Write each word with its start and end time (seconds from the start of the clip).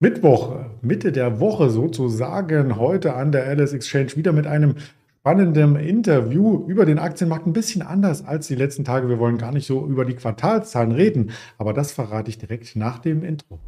Mittwoch, 0.00 0.56
Mitte 0.82 1.12
der 1.12 1.38
Woche 1.38 1.70
sozusagen, 1.70 2.76
heute 2.76 3.14
an 3.14 3.30
der 3.30 3.46
Alice 3.46 3.72
Exchange 3.72 4.16
wieder 4.16 4.32
mit 4.32 4.44
einem 4.44 4.74
spannenden 5.20 5.76
Interview 5.76 6.66
über 6.66 6.84
den 6.84 6.98
Aktienmarkt. 6.98 7.46
Ein 7.46 7.52
bisschen 7.52 7.80
anders 7.80 8.24
als 8.24 8.48
die 8.48 8.56
letzten 8.56 8.84
Tage. 8.84 9.08
Wir 9.08 9.20
wollen 9.20 9.38
gar 9.38 9.52
nicht 9.52 9.66
so 9.66 9.86
über 9.86 10.04
die 10.04 10.14
Quartalszahlen 10.14 10.90
reden, 10.90 11.30
aber 11.58 11.72
das 11.72 11.92
verrate 11.92 12.28
ich 12.28 12.38
direkt 12.38 12.74
nach 12.74 12.98
dem 12.98 13.22
Intro. 13.22 13.60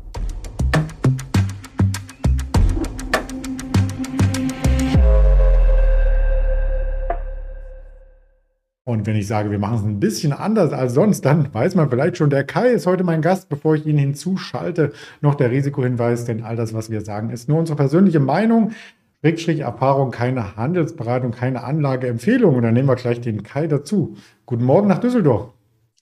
Und 8.89 9.05
wenn 9.05 9.17
ich 9.17 9.27
sage, 9.27 9.51
wir 9.51 9.59
machen 9.59 9.79
es 9.79 9.83
ein 9.83 9.99
bisschen 9.99 10.33
anders 10.33 10.73
als 10.73 10.95
sonst, 10.95 11.25
dann 11.25 11.53
weiß 11.53 11.75
man 11.75 11.91
vielleicht 11.91 12.19
schon, 12.19 12.31
der 12.31 12.45
Kai 12.45 12.69
ist 12.69 12.87
heute 12.87 13.03
mein 13.03 13.21
Gast. 13.21 13.49
Bevor 13.49 13.75
ich 13.75 13.85
ihn 13.85 13.99
hinzuschalte, 13.99 14.93
noch 15.21 15.35
der 15.35 15.51
Risikohinweis, 15.51 16.25
denn 16.25 16.45
all 16.45 16.55
das, 16.55 16.73
was 16.73 16.89
wir 16.89 17.01
sagen, 17.01 17.31
ist 17.31 17.49
nur 17.49 17.59
unsere 17.59 17.77
persönliche 17.77 18.21
Meinung. 18.21 18.71
Schrägstrich 19.21 19.59
Erfahrung, 19.59 20.13
keine 20.13 20.55
Handelsberatung, 20.55 21.33
keine 21.33 21.65
Anlageempfehlung. 21.65 22.55
Und 22.55 22.63
dann 22.63 22.75
nehmen 22.75 22.89
wir 22.89 22.95
gleich 22.95 23.21
den 23.21 23.43
Kai 23.43 23.67
dazu. 23.67 24.17
Guten 24.47 24.63
Morgen 24.63 24.87
nach 24.87 25.01
Düsseldorf. 25.01 25.53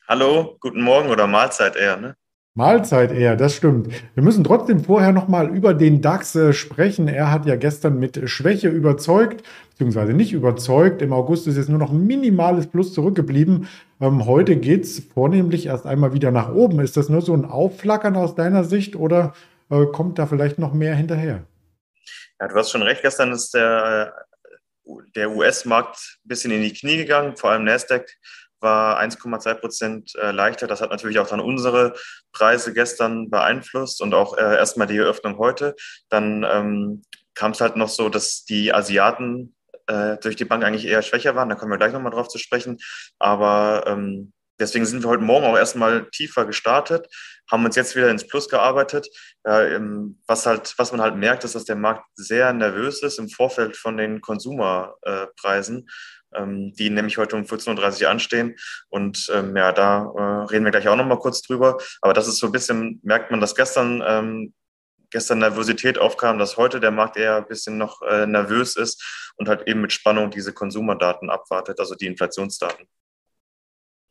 Hallo, 0.07 0.59
guten 0.61 0.83
Morgen 0.83 1.09
oder 1.09 1.27
Mahlzeit 1.27 1.77
eher, 1.77 1.97
ne? 1.97 2.17
Mahlzeit 2.57 3.11
eher, 3.11 3.35
das 3.35 3.57
stimmt. 3.57 3.89
Wir 4.15 4.23
müssen 4.23 4.45
trotzdem 4.45 4.85
vorher 4.85 5.11
nochmal 5.11 5.49
über 5.49 5.75
den 5.75 6.01
DAX 6.01 6.37
äh, 6.37 6.53
sprechen. 6.53 7.09
Er 7.09 7.33
hat 7.33 7.47
ja 7.47 7.57
gestern 7.57 7.99
mit 7.99 8.31
Schwäche 8.31 8.69
überzeugt, 8.69 9.45
beziehungsweise 9.71 10.13
nicht 10.13 10.33
überzeugt. 10.33 11.03
Im 11.03 11.13
August 11.13 11.49
ist 11.49 11.57
jetzt 11.57 11.69
nur 11.69 11.81
noch 11.81 11.91
ein 11.91 12.07
minimales 12.07 12.69
Plus 12.69 12.95
zurückgeblieben. 12.95 13.69
Ähm, 14.01 14.25
heute 14.27 14.55
geht 14.55 14.85
es 14.85 15.01
vornehmlich 15.01 15.67
erst 15.67 15.85
einmal 15.85 16.13
wieder 16.13 16.31
nach 16.31 16.55
oben. 16.55 16.79
Ist 16.79 16.97
das 16.97 17.09
nur 17.09 17.23
so 17.23 17.35
ein 17.35 17.45
Aufflackern 17.45 18.15
aus 18.15 18.37
deiner 18.37 18.63
Sicht 18.63 18.95
oder 18.95 19.35
äh, 19.69 19.87
kommt 19.87 20.21
da 20.21 20.27
vielleicht 20.27 20.61
noch 20.61 20.75
mehr 20.75 20.95
hinterher? 20.95 21.45
Ja, 22.39 22.47
du 22.47 22.55
hast 22.55 22.71
schon 22.71 22.83
recht. 22.83 23.03
Gestern 23.03 23.33
ist 23.33 23.53
der, 23.55 24.15
äh, 24.87 24.93
der 25.17 25.33
US-Markt 25.33 26.21
ein 26.25 26.29
bisschen 26.29 26.53
in 26.53 26.63
die 26.63 26.73
Knie 26.73 26.99
gegangen, 26.99 27.37
vor 27.37 27.51
allem 27.51 27.65
Nasdaq 27.65 28.07
war 28.65 29.01
1,2 29.01 29.55
Prozent 29.55 30.13
äh, 30.17 30.33
leichter. 30.33 30.67
Das 30.67 30.81
hat 30.81 30.91
natürlich 30.91 31.21
auch 31.21 31.29
dann 31.29 31.39
unsere 31.39 31.95
Preise 32.33 32.73
gestern 32.73 33.31
beeinflusst 33.31 34.03
und 34.03 34.13
auch 34.13 34.37
äh, 34.37 34.57
erstmal 34.57 34.89
die 34.89 34.99
Eröffnung 34.99 35.39
heute. 35.39 35.77
Dann 36.09 36.45
ähm, 36.51 37.03
kam 37.35 37.53
es 37.53 37.61
halt 37.61 37.77
noch 37.77 37.89
so, 37.89 38.09
dass 38.09 38.45
die 38.45 38.75
Asiaten 38.75 39.55
äh, 39.87 40.17
durch 40.19 40.37
die 40.37 40.45
Bank 40.45 40.65
eigentlich 40.65 40.87
eher 40.87 41.03
schwächer 41.03 41.37
waren. 41.37 41.49
Da 41.49 41.55
kommen 41.55 41.71
wir 41.71 41.79
gleich 41.79 41.93
nochmal 41.93 42.13
drauf 42.13 42.29
zu 42.29 42.39
sprechen. 42.39 42.79
Aber 43.19 43.85
ähm, 43.87 44.33
deswegen 44.59 44.87
sind 44.87 45.03
wir 45.03 45.11
heute 45.11 45.23
Morgen 45.23 45.47
auch 45.47 45.57
erstmal 45.57 46.09
tiefer 46.11 46.47
gestartet, 46.47 47.09
haben 47.51 47.65
uns 47.65 47.77
jetzt 47.77 47.95
wieder 47.95 48.11
ins 48.11 48.27
Plus 48.27 48.49
gearbeitet. 48.49 49.09
Äh, 49.45 49.79
was, 50.27 50.47
halt, 50.47 50.75
was 50.79 50.93
man 50.93 51.01
halt 51.01 51.17
merkt, 51.17 51.45
ist, 51.45 51.55
dass 51.55 51.65
der 51.65 51.77
Markt 51.77 52.05
sehr 52.15 52.53
nervös 52.53 53.03
ist 53.03 53.19
im 53.19 53.29
Vorfeld 53.29 53.77
von 53.77 53.97
den 53.97 54.21
Konsumerpreisen 54.21 55.89
die 56.77 56.91
nämlich 56.91 57.19
heute 57.19 57.37
um 57.37 57.43
14.30 57.43 58.03
Uhr 58.03 58.11
anstehen. 58.11 58.57
Und 58.89 59.31
ähm, 59.35 59.57
ja, 59.57 59.73
da 59.73 60.13
äh, 60.17 60.45
reden 60.51 60.65
wir 60.65 60.73
gleich 60.73 60.89
auch 60.89 60.97
nochmal 60.97 61.19
kurz 61.19 61.43
drüber. 61.43 61.79
Aber 62.01 62.13
das 62.13 62.29
ist 62.29 62.39
so 62.39 62.47
ein 62.47 62.53
bisschen, 62.53 63.01
merkt 63.03 63.31
man, 63.31 63.41
dass 63.41 63.55
gestern 63.55 64.03
ähm, 64.07 64.55
gestern 65.15 65.39
Nervosität 65.39 65.97
aufkam, 65.97 66.39
dass 66.39 66.57
heute 66.57 66.81
der 66.81 66.91
Markt 66.91 67.17
eher 67.17 67.37
ein 67.37 67.47
bisschen 67.47 67.79
noch 67.79 68.03
äh, 68.03 68.27
nervös 68.27 68.75
ist 68.75 69.33
und 69.37 69.49
halt 69.49 69.69
eben 69.69 69.81
mit 69.81 69.93
Spannung 69.93 70.31
diese 70.31 70.53
Konsumerdaten 70.53 71.31
abwartet, 71.31 71.79
also 71.79 71.95
die 71.95 72.07
Inflationsdaten. 72.07 72.89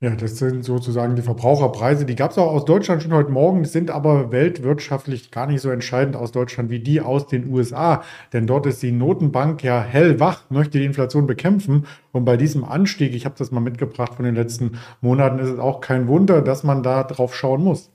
Ja, 0.04 0.14
das 0.18 0.38
sind 0.38 0.64
sozusagen 0.66 1.16
die 1.16 1.22
Verbraucherpreise. 1.22 2.06
Die 2.06 2.16
gab 2.16 2.32
es 2.32 2.38
auch 2.38 2.52
aus 2.52 2.66
Deutschland 2.66 3.02
schon 3.02 3.14
heute 3.14 3.32
Morgen, 3.32 3.64
sind 3.64 3.90
aber 3.90 4.34
weltwirtschaftlich 4.34 5.32
gar 5.32 5.48
nicht 5.48 5.62
so 5.62 5.70
entscheidend 5.70 6.18
aus 6.18 6.34
Deutschland 6.34 6.70
wie 6.70 6.80
die 6.82 7.00
aus 7.00 7.26
den 7.28 7.50
USA. 7.50 8.04
Denn 8.34 8.46
dort 8.46 8.66
ist 8.66 8.84
die 8.84 8.92
Notenbank 8.92 9.64
ja 9.64 9.82
hellwach, 9.82 10.50
möchte 10.50 10.78
die 10.78 10.84
Inflation 10.86 11.26
bekämpfen. 11.26 11.88
Und 12.12 12.26
bei 12.26 12.36
diesem 12.36 12.66
Anstieg, 12.66 13.16
ich 13.16 13.24
habe 13.24 13.36
das 13.38 13.52
mal 13.52 13.62
mitgebracht 13.62 14.16
von 14.16 14.26
den 14.26 14.36
letzten 14.36 14.78
Monaten, 15.00 15.40
ist 15.40 15.50
es 15.50 15.60
auch 15.60 15.80
kein 15.80 16.08
Wunder, 16.10 16.42
dass 16.42 16.64
man 16.66 16.84
da 16.84 17.04
drauf 17.04 17.34
schauen 17.34 17.64
muss. 17.64 17.90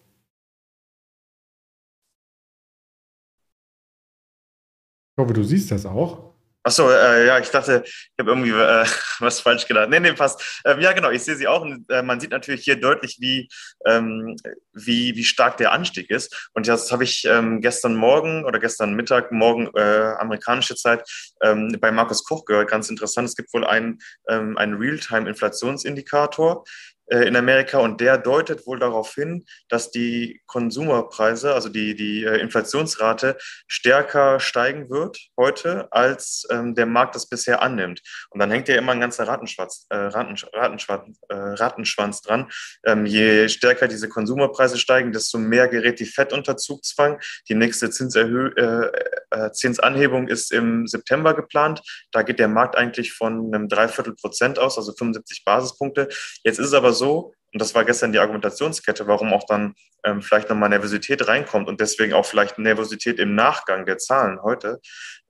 Ich 5.16 5.22
hoffe, 5.22 5.34
du 5.34 5.42
siehst 5.44 5.70
das 5.70 5.84
auch. 5.84 6.37
Achso, 6.64 6.90
äh, 6.90 7.26
ja, 7.26 7.38
ich 7.38 7.50
dachte, 7.50 7.82
ich 7.84 8.14
habe 8.18 8.30
irgendwie 8.30 8.50
äh, 8.50 8.84
was 9.20 9.40
falsch 9.40 9.66
gedacht. 9.66 9.88
Nee, 9.88 10.00
nee, 10.00 10.12
passt. 10.12 10.60
Ähm, 10.64 10.80
ja, 10.80 10.92
genau, 10.92 11.10
ich 11.10 11.22
sehe 11.22 11.36
sie 11.36 11.46
auch. 11.46 11.62
Und, 11.62 11.88
äh, 11.90 12.02
man 12.02 12.20
sieht 12.20 12.30
natürlich 12.30 12.62
hier 12.62 12.76
deutlich, 12.76 13.16
wie, 13.20 13.48
ähm, 13.86 14.36
wie, 14.72 15.14
wie 15.16 15.24
stark 15.24 15.56
der 15.56 15.72
Anstieg 15.72 16.10
ist. 16.10 16.50
Und 16.54 16.66
das 16.66 16.90
habe 16.92 17.04
ich 17.04 17.24
ähm, 17.24 17.60
gestern 17.60 17.94
Morgen 17.94 18.44
oder 18.44 18.58
gestern 18.58 18.94
Mittag, 18.94 19.32
morgen 19.32 19.70
äh, 19.76 20.14
amerikanische 20.18 20.74
Zeit, 20.74 21.08
ähm, 21.42 21.76
bei 21.80 21.92
Markus 21.92 22.24
Koch 22.24 22.44
gehört. 22.44 22.70
Ganz 22.70 22.90
interessant. 22.90 23.28
Es 23.28 23.36
gibt 23.36 23.52
wohl 23.54 23.64
einen, 23.64 23.98
ähm, 24.28 24.58
einen 24.58 24.74
Realtime-Inflationsindikator, 24.74 26.64
in 27.10 27.36
Amerika 27.36 27.78
und 27.78 28.00
der 28.00 28.18
deutet 28.18 28.66
wohl 28.66 28.78
darauf 28.78 29.14
hin, 29.14 29.44
dass 29.68 29.90
die 29.90 30.42
Konsumerpreise, 30.46 31.54
also 31.54 31.68
die, 31.68 31.94
die 31.94 32.24
äh, 32.24 32.38
Inflationsrate 32.38 33.36
stärker 33.66 34.40
steigen 34.40 34.90
wird 34.90 35.18
heute, 35.36 35.88
als 35.90 36.46
ähm, 36.50 36.74
der 36.74 36.86
Markt 36.86 37.14
das 37.14 37.28
bisher 37.28 37.62
annimmt. 37.62 38.02
Und 38.30 38.40
dann 38.40 38.50
hängt 38.50 38.68
ja 38.68 38.76
immer 38.76 38.92
ein 38.92 39.00
ganzer 39.00 39.26
Ratenschwanz, 39.26 39.86
äh, 39.88 39.96
Ratensch 39.96 40.46
Ratenschwanz, 40.52 41.18
äh, 41.28 41.34
Ratenschwanz 41.34 42.22
dran. 42.22 42.50
Ähm, 42.84 43.06
je 43.06 43.48
stärker 43.48 43.88
diese 43.88 44.08
Konsumerpreise 44.08 44.78
steigen, 44.78 45.12
desto 45.12 45.38
mehr 45.38 45.68
gerät 45.68 46.00
die 46.00 46.06
FED 46.06 46.32
unter 46.32 46.56
Zugzwang. 46.56 47.20
Die 47.48 47.54
nächste 47.54 47.90
Zinserhö 47.90 48.50
äh, 48.56 48.90
äh, 49.30 49.52
Zinsanhebung 49.52 50.28
ist 50.28 50.52
im 50.52 50.86
September 50.86 51.34
geplant. 51.34 51.82
Da 52.12 52.22
geht 52.22 52.38
der 52.38 52.48
Markt 52.48 52.76
eigentlich 52.76 53.12
von 53.12 53.54
einem 53.54 53.68
Dreiviertel 53.68 54.14
Prozent 54.14 54.58
aus, 54.58 54.76
also 54.76 54.92
75 54.92 55.44
Basispunkte. 55.44 56.08
Jetzt 56.42 56.58
ist 56.58 56.68
es 56.68 56.74
aber 56.74 56.92
so, 56.92 56.97
und 57.06 57.62
das 57.62 57.74
war 57.74 57.84
gestern 57.84 58.12
die 58.12 58.18
Argumentationskette, 58.18 59.06
warum 59.06 59.32
auch 59.32 59.44
dann 59.46 59.74
ähm, 60.04 60.20
vielleicht 60.20 60.50
nochmal 60.50 60.68
Nervosität 60.68 61.26
reinkommt 61.26 61.68
und 61.68 61.80
deswegen 61.80 62.12
auch 62.12 62.26
vielleicht 62.26 62.58
Nervosität 62.58 63.18
im 63.18 63.34
Nachgang 63.34 63.86
der 63.86 63.98
Zahlen 63.98 64.42
heute, 64.42 64.80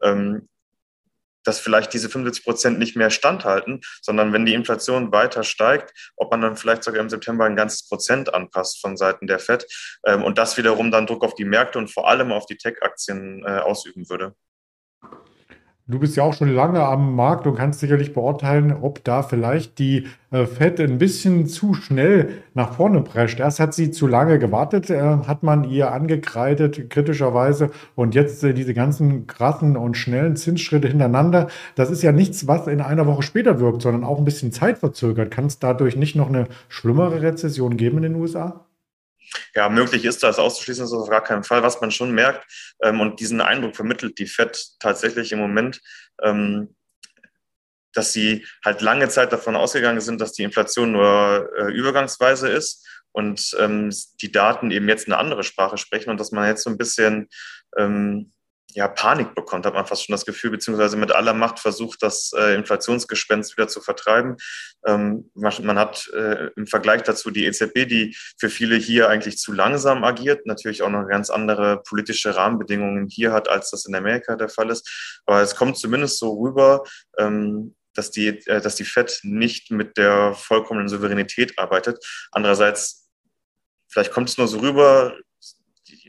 ähm, 0.03 0.49
dass 1.45 1.61
vielleicht 1.61 1.93
diese 1.95 2.11
75 2.11 2.45
Prozent 2.45 2.79
nicht 2.79 2.97
mehr 2.97 3.11
standhalten, 3.11 3.81
sondern 4.03 4.33
wenn 4.33 4.45
die 4.45 4.55
Inflation 4.55 5.13
weiter 5.13 5.45
steigt, 5.45 6.13
ob 6.17 6.31
man 6.31 6.41
dann 6.41 6.57
vielleicht 6.57 6.83
sogar 6.83 7.01
im 7.01 7.09
September 7.09 7.45
ein 7.45 7.57
ganzes 7.57 7.89
Prozent 7.89 8.35
anpasst 8.35 8.81
von 8.81 8.97
Seiten 8.97 9.27
der 9.27 9.39
FED 9.39 9.67
ähm, 10.05 10.25
und 10.25 10.39
das 10.39 10.57
wiederum 10.57 10.91
dann 10.91 11.07
Druck 11.07 11.25
auf 11.25 11.35
die 11.35 11.45
Märkte 11.45 11.79
und 11.79 11.89
vor 11.89 12.09
allem 12.09 12.33
auf 12.33 12.47
die 12.47 12.57
Tech-Aktien 12.57 13.45
äh, 13.47 13.61
ausüben 13.61 14.11
würde. 14.11 14.35
Du 15.91 15.99
bist 15.99 16.17
ja 16.17 16.23
auch 16.23 16.35
schon 16.35 16.55
lange 16.55 16.83
am 16.83 17.17
Markt 17.17 17.47
und 17.47 17.55
kannst 17.57 17.81
sicherlich 17.81 18.13
beurteilen, 18.13 18.75
ob 18.83 19.03
da 19.05 19.23
vielleicht 19.23 19.79
die 19.79 20.07
äh, 20.31 20.45
Fed 20.45 20.79
ein 20.81 20.99
bisschen 20.99 21.47
zu 21.47 21.73
schnell 21.73 22.43
nach 22.53 22.75
vorne 22.75 23.01
prescht. 23.01 23.41
Erst 23.41 23.59
hat 23.59 23.73
sie 23.73 23.91
zu 23.91 24.07
lange 24.07 24.39
gewartet, 24.39 24.91
äh, 24.91 25.01
hat 25.01 25.43
man 25.43 25.65
ihr 25.65 25.91
angekreidet, 25.91 26.91
kritischerweise. 26.91 27.71
Und 27.95 28.15
jetzt 28.15 28.45
äh, 28.45 28.53
diese 28.53 28.75
ganzen 28.75 29.27
krassen 29.27 29.79
und 29.79 29.97
schnellen 29.97 30.37
Zinsschritte 30.37 30.89
hintereinander. 30.89 31.49
Das 31.75 31.91
ist 31.91 32.03
ja 32.03 32.13
nichts, 32.13 32.47
was 32.47 32.67
in 32.67 32.83
einer 32.83 33.07
Woche 33.07 33.23
später 33.23 33.59
wirkt, 33.59 33.81
sondern 33.81 34.05
auch 34.05 34.19
ein 34.19 34.27
bisschen 34.27 34.53
zeitverzögert. 34.53 35.31
Kann 35.31 35.47
es 35.47 35.59
dadurch 35.59 35.97
nicht 35.97 36.17
noch 36.17 36.29
eine 36.29 36.49
schlimmere 36.69 37.23
Rezession 37.23 37.79
geben 37.79 37.97
in 37.97 38.13
den 38.13 38.15
USA? 38.17 38.68
Ja, 39.55 39.69
möglich 39.69 40.05
ist 40.05 40.23
das, 40.23 40.39
auszuschließen 40.39 40.85
ist 40.85 40.93
auf 40.93 41.09
gar 41.09 41.23
keinen 41.23 41.45
Fall. 41.45 41.63
Was 41.63 41.81
man 41.81 41.91
schon 41.91 42.13
merkt, 42.13 42.47
ähm, 42.83 43.01
und 43.01 43.21
diesen 43.21 43.41
Eindruck 43.41 43.77
vermittelt 43.77 44.19
die 44.19 44.27
FED 44.27 44.79
tatsächlich 44.81 45.33
im 45.33 45.39
Moment, 45.39 45.81
ähm, 46.23 46.75
dass 47.93 48.13
sie 48.13 48.47
halt 48.65 48.81
lange 48.81 49.09
Zeit 49.09 49.33
davon 49.33 49.57
ausgegangen 49.57 50.01
sind, 50.01 50.21
dass 50.21 50.33
die 50.33 50.43
Inflation 50.43 50.93
nur 50.93 51.51
äh, 51.59 51.73
übergangsweise 51.73 52.49
ist 52.49 52.87
und 53.13 53.57
ähm, 53.59 53.91
die 54.21 54.31
Daten 54.31 54.71
eben 54.71 54.89
jetzt 54.89 55.07
eine 55.07 55.19
andere 55.19 55.43
Sprache 55.43 55.79
sprechen 55.79 56.11
und 56.11 56.21
dass 56.21 56.33
man 56.33 56.47
jetzt 56.47 56.63
so 56.63 56.71
ein 56.71 56.79
bisschen 56.79 57.29
ähm, 57.77 58.33
ja, 58.79 58.87
Panik 58.87 59.35
bekommt, 59.35 59.67
hat 59.67 59.75
man 59.75 59.87
fast 59.87 60.05
schon 60.05 60.13
das 60.13 60.25
Gefühl, 60.25 60.53
beziehungsweise 60.53 60.97
mit 60.97 61.11
aller 61.11 61.35
Macht 61.35 61.59
versucht, 61.59 62.01
das 62.01 62.31
äh, 62.33 62.55
Inflationsgespenst 62.55 63.57
wieder 63.57 63.67
zu 63.67 63.81
vertreiben. 63.81 64.37
Ähm, 64.87 65.33
man 65.35 65.81
hat 65.81 66.09
äh, 66.15 66.51
im 66.55 66.69
Vergleich 66.69 67.03
dazu 67.03 67.33
die 67.33 67.47
EZB, 67.47 67.89
die 67.89 68.17
für 68.39 68.49
viele 68.49 68.77
hier 68.77 69.09
eigentlich 69.09 69.37
zu 69.39 69.53
langsam 69.53 70.05
agiert, 70.05 70.47
natürlich 70.47 70.83
auch 70.83 70.91
noch 70.91 71.09
ganz 71.09 71.29
andere 71.29 71.83
politische 71.83 72.37
Rahmenbedingungen 72.37 73.09
hier 73.09 73.33
hat, 73.33 73.49
als 73.49 73.73
das 73.73 73.85
in 73.85 73.97
Amerika 73.97 74.37
der 74.37 74.49
Fall 74.49 74.71
ist. 74.71 75.21
Aber 75.27 75.43
es 75.43 75.57
kommt 75.57 75.77
zumindest 75.77 76.21
so 76.21 76.39
rüber, 76.39 76.85
ähm, 77.19 77.75
dass 77.95 78.13
die, 78.13 78.29
äh, 78.29 78.61
dass 78.61 78.77
die 78.77 78.85
FED 78.85 79.23
nicht 79.25 79.73
mit 79.73 79.97
der 79.97 80.35
vollkommenen 80.35 80.89
Souveränität 80.89 81.59
arbeitet. 81.59 81.99
Andererseits, 82.31 83.09
vielleicht 83.89 84.13
kommt 84.13 84.29
es 84.29 84.39
nur 84.39 84.47
so 84.47 84.61
rüber, 84.61 85.17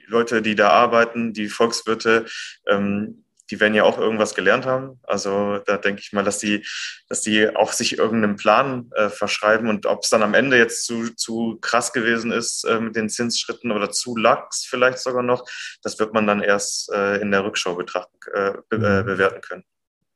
Leute, 0.10 0.42
die 0.42 0.56
da 0.56 0.70
arbeiten, 0.70 1.34
die 1.34 1.48
Volkswirte, 1.48 2.26
ähm, 2.68 3.26
die 3.50 3.60
werden 3.60 3.74
ja 3.74 3.84
auch 3.84 3.98
irgendwas 3.98 4.36
gelernt 4.36 4.66
haben. 4.66 5.00
Also 5.04 5.60
da 5.66 5.78
denke 5.78 6.02
ich 6.02 6.14
mal, 6.14 6.24
dass 6.24 6.38
die, 6.38 6.66
dass 7.08 7.22
die 7.22 7.56
auch 7.56 7.72
sich 7.72 7.98
irgendeinen 7.98 8.36
Plan 8.36 8.92
äh, 8.96 9.10
verschreiben 9.10 9.70
und 9.70 9.86
ob 9.86 10.04
es 10.04 10.10
dann 10.10 10.24
am 10.24 10.34
Ende 10.34 10.58
jetzt 10.58 10.86
zu, 10.86 11.16
zu 11.16 11.58
krass 11.62 11.94
gewesen 11.94 12.32
ist 12.32 12.64
äh, 12.66 12.80
mit 12.80 12.96
den 12.96 13.10
Zinsschritten 13.10 13.72
oder 13.72 13.92
zu 13.92 14.16
lax 14.16 14.66
vielleicht 14.66 15.00
sogar 15.00 15.24
noch, 15.24 15.46
das 15.84 16.00
wird 16.00 16.14
man 16.14 16.28
dann 16.28 16.42
erst 16.42 16.92
äh, 16.92 17.18
in 17.18 17.32
der 17.32 17.44
Rückschau 17.44 17.76
betrachten, 17.76 18.18
äh, 18.34 18.54
be 18.70 18.76
äh, 18.76 19.02
mhm. 19.02 19.06
bewerten 19.06 19.42
können. 19.42 19.64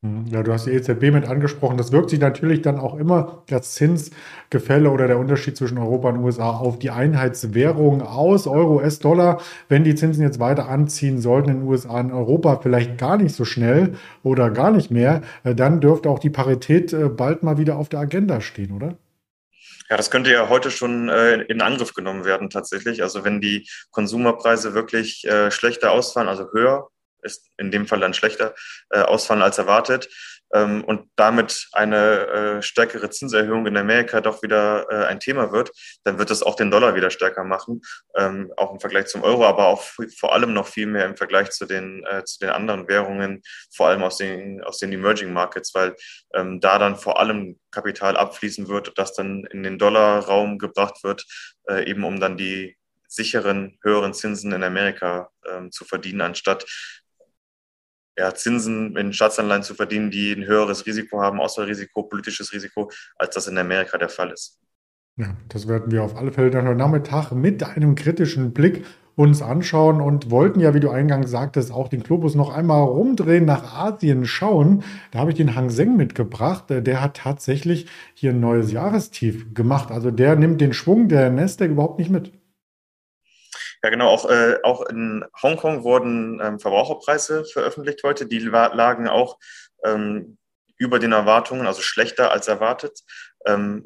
Mhm. 0.04 0.26
Ja, 0.30 0.44
du 0.44 0.52
hast 0.52 0.68
die 0.68 0.72
EZB 0.72 1.12
mit 1.12 1.28
angesprochen. 1.28 1.78
Das 1.78 1.94
wirkt 1.94 2.10
sich 2.10 2.20
natürlich 2.20 2.62
dann 2.62 2.78
auch 2.78 2.96
immer 2.96 3.44
das 3.48 3.74
Zinsgefälle 3.74 4.90
oder 4.92 5.08
der 5.08 5.18
Unterschied 5.18 5.56
zwischen 5.56 5.78
Europa 5.78 6.10
und 6.10 6.18
USA 6.18 6.50
auf 6.50 6.78
die 6.78 6.92
Einheitswährung 6.92 8.02
aus, 8.02 8.46
Euro, 8.46 8.76
US-Dollar. 8.76 9.42
Wenn 9.70 9.86
die 9.86 9.96
Zinsen 9.96 10.22
jetzt 10.22 10.42
weiter 10.42 10.68
anziehen 10.68 11.22
sollten 11.22 11.50
in 11.50 11.60
den 11.62 11.68
USA, 11.68 12.02
in 12.02 12.12
Europa 12.12 12.60
vielleicht 12.62 12.98
gar 12.98 13.16
nicht 13.16 13.34
so 13.34 13.46
schnell 13.46 13.94
oder 14.24 14.52
gar 14.52 14.72
nicht 14.72 14.92
mehr, 14.92 15.22
äh, 15.46 15.56
dann 15.56 15.80
dürfte 15.80 16.10
auch 16.10 16.20
die 16.20 16.30
Parität 16.30 16.92
äh, 16.92 17.08
bald 17.08 17.44
mal 17.44 17.58
wieder 17.58 17.78
auf 17.78 17.88
der 17.88 18.02
Agenda 18.02 18.42
stehen, 18.42 18.74
oder? 18.74 18.98
Ja, 19.90 19.96
das 19.96 20.12
könnte 20.12 20.32
ja 20.32 20.50
heute 20.50 20.70
schon 20.70 21.08
äh, 21.08 21.44
in 21.44 21.62
Angriff 21.62 21.94
genommen 21.94 22.26
werden 22.26 22.50
tatsächlich. 22.50 23.04
Also 23.04 23.24
wenn 23.24 23.40
die 23.40 23.70
Konsumerpreise 23.92 24.74
wirklich 24.74 25.26
äh, 25.26 25.50
schlechter 25.50 25.92
ausfallen, 25.92 26.28
also 26.28 26.52
höher 26.52 26.90
ist 27.24 27.50
in 27.58 27.72
dem 27.72 27.88
Fall 27.88 28.00
dann 28.00 28.14
schlechter 28.14 28.54
äh, 28.90 29.02
ausfallen 29.02 29.42
als 29.42 29.58
erwartet. 29.58 30.10
Ähm, 30.54 30.84
und 30.84 31.10
damit 31.16 31.68
eine 31.72 32.28
äh, 32.28 32.62
stärkere 32.62 33.10
Zinserhöhung 33.10 33.66
in 33.66 33.76
Amerika 33.76 34.22
doch 34.22 34.44
wieder 34.44 34.86
äh, 34.90 35.06
ein 35.06 35.20
Thema 35.20 35.52
wird, 35.52 35.72
dann 36.04 36.20
wird 36.20 36.30
das 36.30 36.44
auch 36.44 36.56
den 36.56 36.70
Dollar 36.70 36.94
wieder 36.94 37.10
stärker 37.10 37.44
machen, 37.44 37.82
ähm, 38.16 38.54
auch 38.56 38.72
im 38.72 38.80
Vergleich 38.80 39.08
zum 39.08 39.24
Euro, 39.24 39.46
aber 39.46 39.66
auch 39.66 39.82
vor 39.82 40.34
allem 40.34 40.54
noch 40.54 40.68
viel 40.68 40.86
mehr 40.86 41.06
im 41.06 41.18
Vergleich 41.18 41.50
zu 41.50 41.66
den, 41.66 42.06
äh, 42.06 42.24
zu 42.24 42.38
den 42.38 42.50
anderen 42.50 42.88
Währungen, 42.88 43.42
vor 43.76 43.88
allem 43.88 44.04
aus 44.04 44.18
den, 44.18 44.64
aus 44.64 44.78
den 44.78 44.94
Emerging 44.94 45.34
Markets, 45.34 45.74
weil 45.74 45.96
ähm, 46.36 46.60
da 46.60 46.78
dann 46.78 46.98
vor 46.98 47.20
allem 47.20 47.60
Kapital 47.72 48.16
abfließen 48.16 48.68
wird, 48.68 48.94
das 48.96 49.16
dann 49.16 49.46
in 49.46 49.64
den 49.64 49.80
Dollarraum 49.80 50.60
gebracht 50.60 51.04
wird, 51.04 51.26
äh, 51.68 51.90
eben 51.90 52.04
um 52.04 52.20
dann 52.20 52.38
die 52.38 52.78
sicheren, 53.08 53.78
höheren 53.84 54.14
Zinsen 54.14 54.52
in 54.54 54.64
Amerika 54.64 55.30
ähm, 55.48 55.72
zu 55.72 55.86
verdienen, 55.86 56.22
anstatt 56.22 56.66
ja, 58.18 58.34
Zinsen 58.34 58.96
in 58.96 59.14
Staatsanleihen 59.14 59.64
zu 59.64 59.74
verdienen, 59.74 60.12
die 60.12 60.34
ein 60.34 60.46
höheres 60.46 60.86
Risiko 60.86 61.22
haben, 61.22 61.40
Auswahlrisiko, 61.40 62.04
politisches 62.04 62.54
Risiko, 62.54 62.92
als 63.18 63.36
das 63.36 63.48
in 63.48 63.58
Amerika 63.58 63.98
der 63.98 64.10
Fall 64.10 64.32
ist. 64.32 64.60
Ja, 65.16 65.36
das 65.50 65.68
werden 65.68 65.92
wir 65.92 66.04
auf 66.04 66.16
alle 66.16 66.32
Fälle 66.32 66.50
dann 66.50 66.68
heute 66.68 66.78
Nachmittag 66.78 67.32
mit 67.32 67.64
einem 67.64 67.96
kritischen 67.96 68.54
Blick 68.54 68.84
uns 69.16 69.44
anschauen 69.44 70.02
und 70.02 70.32
wollten 70.32 70.60
ja, 70.60 70.74
wie 70.74 70.80
du 70.80 70.90
eingangs 70.90 71.30
sagtest, 71.30 71.72
auch 71.72 71.88
den 71.88 72.02
Globus 72.02 72.34
noch 72.34 72.52
einmal 72.52 72.82
rumdrehen, 72.82 73.46
nach 73.46 73.76
Asien 73.78 74.26
schauen. 74.26 74.84
Da 75.12 75.20
habe 75.20 75.30
ich 75.30 75.38
den 75.38 75.56
Hang 75.56 75.70
Seng 75.70 75.96
mitgebracht. 75.98 76.66
Der 76.70 77.02
hat 77.02 77.18
tatsächlich 77.18 77.86
hier 78.16 78.32
ein 78.32 78.40
neues 78.40 78.72
Jahrestief 78.72 79.54
gemacht. 79.54 79.92
Also 79.92 80.10
der 80.10 80.36
nimmt 80.36 80.62
den 80.62 80.74
Schwung 80.74 81.10
der 81.10 81.30
Nasdaq 81.30 81.70
überhaupt 81.70 82.00
nicht 82.00 82.10
mit. 82.10 82.32
Ja, 83.84 83.90
genau. 83.90 84.08
Auch, 84.10 84.30
äh, 84.30 84.60
auch 84.64 84.86
in 84.86 85.26
Hongkong 85.42 85.84
wurden 85.84 86.40
ähm, 86.42 86.60
Verbraucherpreise 86.60 87.44
veröffentlicht 87.44 88.02
heute. 88.04 88.26
Die 88.26 88.40
lagen 88.40 89.10
auch 89.10 89.38
ähm, 89.84 90.38
über 90.78 91.00
den 91.00 91.12
Erwartungen, 91.12 91.68
also 91.68 91.82
schlechter 91.82 92.32
als 92.32 92.48
erwartet. 92.48 93.02
Ähm, 93.46 93.86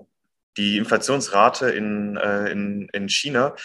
die 0.56 0.78
Inflationsrate 0.78 1.70
in, 1.70 2.16
äh, 2.18 2.52
in, 2.52 2.90
in 2.94 3.10
China 3.10 3.56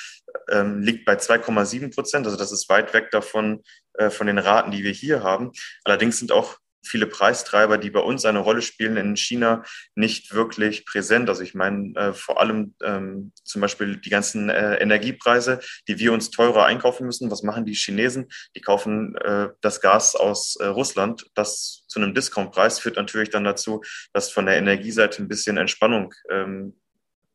ähm, 0.48 0.80
liegt 0.80 1.04
bei 1.04 1.14
2,7 1.14 1.94
Prozent. 1.94 2.26
Also 2.26 2.38
das 2.38 2.52
ist 2.52 2.68
weit 2.70 2.94
weg 2.94 3.10
davon, 3.10 3.62
äh, 3.94 4.08
von 4.08 4.26
den 4.26 4.38
Raten, 4.38 4.70
die 4.70 4.84
wir 4.84 4.92
hier 4.92 5.22
haben. 5.22 5.52
Allerdings 5.84 6.18
sind 6.18 6.32
auch 6.32 6.56
viele 6.82 7.06
Preistreiber, 7.06 7.78
die 7.78 7.90
bei 7.90 8.00
uns 8.00 8.24
eine 8.24 8.40
Rolle 8.40 8.62
spielen, 8.62 8.96
in 8.96 9.16
China 9.16 9.64
nicht 9.94 10.34
wirklich 10.34 10.84
präsent. 10.84 11.28
Also 11.28 11.42
ich 11.42 11.54
meine 11.54 11.94
äh, 11.96 12.12
vor 12.12 12.40
allem 12.40 12.74
ähm, 12.82 13.32
zum 13.44 13.60
Beispiel 13.60 13.96
die 13.96 14.10
ganzen 14.10 14.48
äh, 14.48 14.76
Energiepreise, 14.76 15.60
die 15.88 15.98
wir 15.98 16.12
uns 16.12 16.30
teurer 16.30 16.64
einkaufen 16.64 17.06
müssen. 17.06 17.30
Was 17.30 17.42
machen 17.42 17.64
die 17.64 17.74
Chinesen? 17.74 18.28
Die 18.56 18.60
kaufen 18.60 19.16
äh, 19.16 19.48
das 19.60 19.80
Gas 19.80 20.16
aus 20.16 20.56
äh, 20.56 20.66
Russland. 20.66 21.26
Das 21.34 21.84
zu 21.88 22.00
einem 22.00 22.14
Discountpreis 22.14 22.78
führt 22.78 22.96
natürlich 22.96 23.30
dann 23.30 23.44
dazu, 23.44 23.82
dass 24.12 24.30
von 24.30 24.46
der 24.46 24.56
Energieseite 24.56 25.22
ein 25.22 25.28
bisschen 25.28 25.56
Entspannung 25.56 26.14
ähm, 26.30 26.76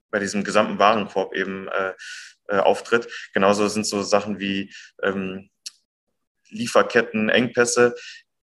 bei 0.09 0.19
diesem 0.19 0.43
gesamten 0.43 0.79
Warenkorb 0.79 1.35
eben 1.35 1.67
äh, 1.67 1.93
äh, 2.47 2.59
auftritt. 2.59 3.07
Genauso 3.33 3.67
sind 3.67 3.85
so 3.85 4.03
Sachen 4.03 4.39
wie 4.39 4.73
ähm, 5.03 5.49
Lieferketten, 6.49 7.29
Engpässe 7.29 7.95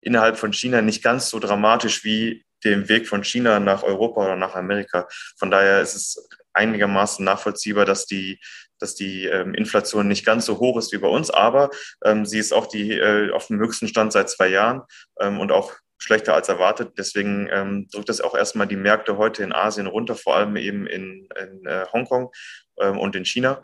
innerhalb 0.05 0.39
von 0.39 0.53
China 0.53 0.83
nicht 0.83 1.03
ganz 1.03 1.31
so 1.31 1.39
dramatisch 1.39 2.05
wie 2.05 2.45
dem 2.65 2.89
Weg 2.89 3.09
von 3.09 3.25
China 3.25 3.61
nach 3.61 3.83
Europa 3.83 4.25
oder 4.25 4.37
nach 4.37 4.55
Amerika. 4.55 5.07
Von 5.37 5.51
daher 5.51 5.81
ist 5.81 5.95
es 5.95 6.29
einigermaßen 6.55 7.25
nachvollziehbar, 7.25 7.85
dass 7.85 8.07
die, 8.07 8.41
dass 8.79 8.95
die 8.95 9.27
ähm, 9.27 9.55
Inflation 9.55 10.09
nicht 10.09 10.25
ganz 10.25 10.47
so 10.47 10.59
hoch 10.59 10.79
ist 10.79 10.93
wie 10.93 10.99
bei 10.99 11.09
uns, 11.09 11.31
aber 11.31 11.71
ähm, 12.05 12.25
sie 12.25 12.39
ist 12.39 12.53
auch 12.53 12.67
die, 12.67 12.93
äh, 12.93 13.31
auf 13.33 13.49
dem 13.49 13.59
höchsten 13.59 13.89
Stand 13.89 14.13
seit 14.13 14.31
zwei 14.31 14.49
Jahren 14.49 14.83
ähm, 15.21 15.41
und 15.41 15.53
auch 15.53 15.73
schlechter 15.99 16.35
als 16.35 16.49
erwartet. 16.49 16.93
Deswegen 16.99 17.49
ähm, 17.51 17.89
drückt 17.91 18.09
das 18.09 18.21
auch 18.21 18.35
erstmal 18.35 18.67
die 18.67 18.77
Märkte 18.77 19.17
heute 19.17 19.43
in 19.43 19.53
Asien 19.53 19.87
runter, 19.87 20.15
vor 20.15 20.37
allem 20.37 20.57
eben 20.57 20.87
in, 20.87 21.29
in 21.41 21.67
äh, 21.67 21.87
Hongkong 21.93 22.31
ähm, 22.81 22.99
und 22.99 23.17
in 23.17 23.25
China. 23.25 23.63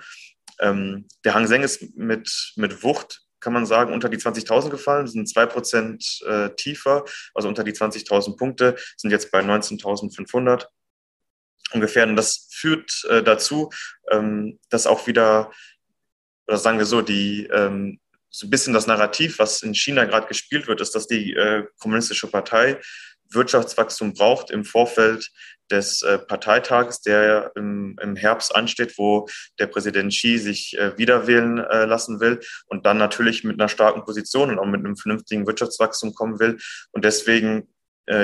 Ähm, 0.59 1.07
der 1.25 1.35
Hang 1.35 1.47
Seng 1.47 1.63
ist 1.63 1.97
mit, 1.97 2.53
mit 2.57 2.83
Wucht 2.83 3.23
kann 3.41 3.53
man 3.53 3.67
sagen, 3.67 3.93
unter 3.93 4.09
die 4.09 4.19
20.000 4.19 4.71
gefallen, 4.71 5.07
sind 5.07 5.29
zwei 5.29 5.47
Prozent 5.47 6.21
äh, 6.27 6.51
tiefer, 6.51 7.05
also 7.35 7.49
unter 7.49 7.65
die 7.65 7.73
20.000 7.73 8.37
Punkte, 8.37 8.77
sind 8.97 9.11
jetzt 9.11 9.31
bei 9.31 9.41
19.500 9.41 10.67
ungefähr. 11.73 12.07
Und 12.07 12.17
das 12.17 12.49
führt 12.51 13.05
äh, 13.09 13.23
dazu, 13.23 13.71
ähm, 14.11 14.59
dass 14.69 14.87
auch 14.87 15.07
wieder, 15.07 15.51
oder 16.47 16.59
sagen 16.59 16.79
wir 16.79 16.87
so, 16.87 17.03
die 17.03 17.47
ähm, 17.47 18.01
so 18.31 18.47
ein 18.47 18.51
bisschen 18.51 18.75
das 18.75 18.87
Narrativ, 18.87 19.39
was 19.39 19.63
in 19.63 19.75
China 19.75 20.05
gerade 20.05 20.29
gespielt 20.29 20.69
wird, 20.69 20.81
ist, 20.81 20.95
dass 20.95 21.07
die 21.07 21.33
äh, 21.35 21.67
kommunistische 21.79 22.29
Partei 22.29 22.81
Wirtschaftswachstum 23.31 24.15
braucht 24.15 24.51
im 24.51 24.65
Vorfeld 24.65 25.31
des 25.71 26.03
äh, 26.03 26.19
Parteitages, 26.19 27.01
der 27.01 27.53
im, 27.55 27.97
im, 28.03 28.17
Herbst 28.17 28.55
ansteht, 28.55 28.99
wo 28.99 29.29
der 29.59 29.67
Präsident 29.67 30.13
Xi 30.13 30.39
sich 30.39 30.77
äh, 30.79 30.97
wiederwählen 30.99 31.59
äh, 31.59 31.85
lassen 31.85 32.21
will 32.21 32.41
und 32.67 32.87
dann 32.87 32.99
natürlich 32.99 33.45
mit 33.45 33.61
einer 33.61 33.69
starken 33.69 34.05
Position 34.05 34.51
und 34.51 34.59
auch 34.59 34.67
mit 34.67 34.81
einem 34.81 34.97
vernünftigen 34.97 35.47
Wirtschaftswachstum 35.47 36.15
kommen 36.15 36.41
will 36.41 36.59
und 36.93 37.05
deswegen 37.05 37.69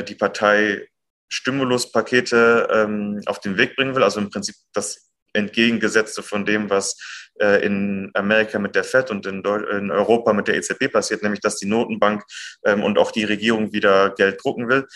die 0.08 0.16
Partei 0.16 0.88
Stimuluspakete 1.28 2.68
ähm, 2.72 3.22
auf 3.26 3.40
den 3.40 3.56
Weg 3.56 3.76
bringen 3.76 3.94
will, 3.94 4.02
also 4.02 4.18
im 4.18 4.30
Prinzip 4.30 4.56
das 4.72 5.10
entgegengesetzte 5.32 6.22
von 6.22 6.44
dem, 6.44 6.70
was 6.70 6.96
äh, 7.40 7.64
in 7.64 8.10
Amerika 8.14 8.58
mit 8.58 8.74
der 8.74 8.84
Fed 8.84 9.10
und 9.10 9.26
in, 9.26 9.44
in, 9.44 9.90
Europa 9.90 10.32
mit 10.32 10.48
der 10.48 10.56
EZB 10.56 10.90
passiert, 10.90 11.22
nämlich 11.22 11.40
dass 11.40 11.56
die 11.56 11.66
Notenbank 11.66 12.24
ähm, 12.64 12.82
und 12.82 12.98
auch 12.98 13.12
die 13.12 13.24
Regierung 13.24 13.72
wieder 13.72 14.10
Geld 14.10 14.42
drucken 14.42 14.68
will. 14.68 14.86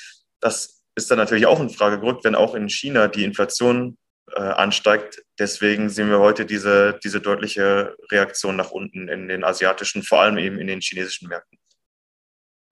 Das 0.41 0.80
ist 1.01 1.11
dann 1.11 1.19
natürlich 1.19 1.47
auch 1.47 1.61
in 1.61 1.71
Frage 1.71 1.99
gerückt, 1.99 2.25
wenn 2.25 2.35
auch 2.35 2.55
in 2.55 2.69
China 2.69 3.09
die 3.09 3.25
Inflation 3.25 3.97
äh, 4.33 4.41
ansteigt. 4.41 5.23
Deswegen 5.39 5.89
sehen 5.89 6.11
wir 6.11 6.21
heute 6.21 6.45
diese, 6.45 6.99
diese 7.03 7.21
deutliche 7.21 7.97
Reaktion 8.13 8.57
nach 8.57 8.71
unten 8.71 9.09
in 9.09 9.29
den 9.29 9.43
asiatischen, 9.43 10.03
vor 10.03 10.21
allem 10.21 10.39
eben 10.39 10.59
in 10.59 10.67
den 10.67 10.81
chinesischen 10.81 11.29
Märkten. 11.29 11.59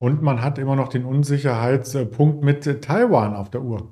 Und 0.00 0.22
man 0.22 0.42
hat 0.42 0.58
immer 0.58 0.76
noch 0.76 0.88
den 0.88 1.04
Unsicherheitspunkt 1.04 2.44
mit 2.44 2.82
Taiwan 2.82 3.34
auf 3.34 3.50
der 3.50 3.62
Uhr. 3.62 3.90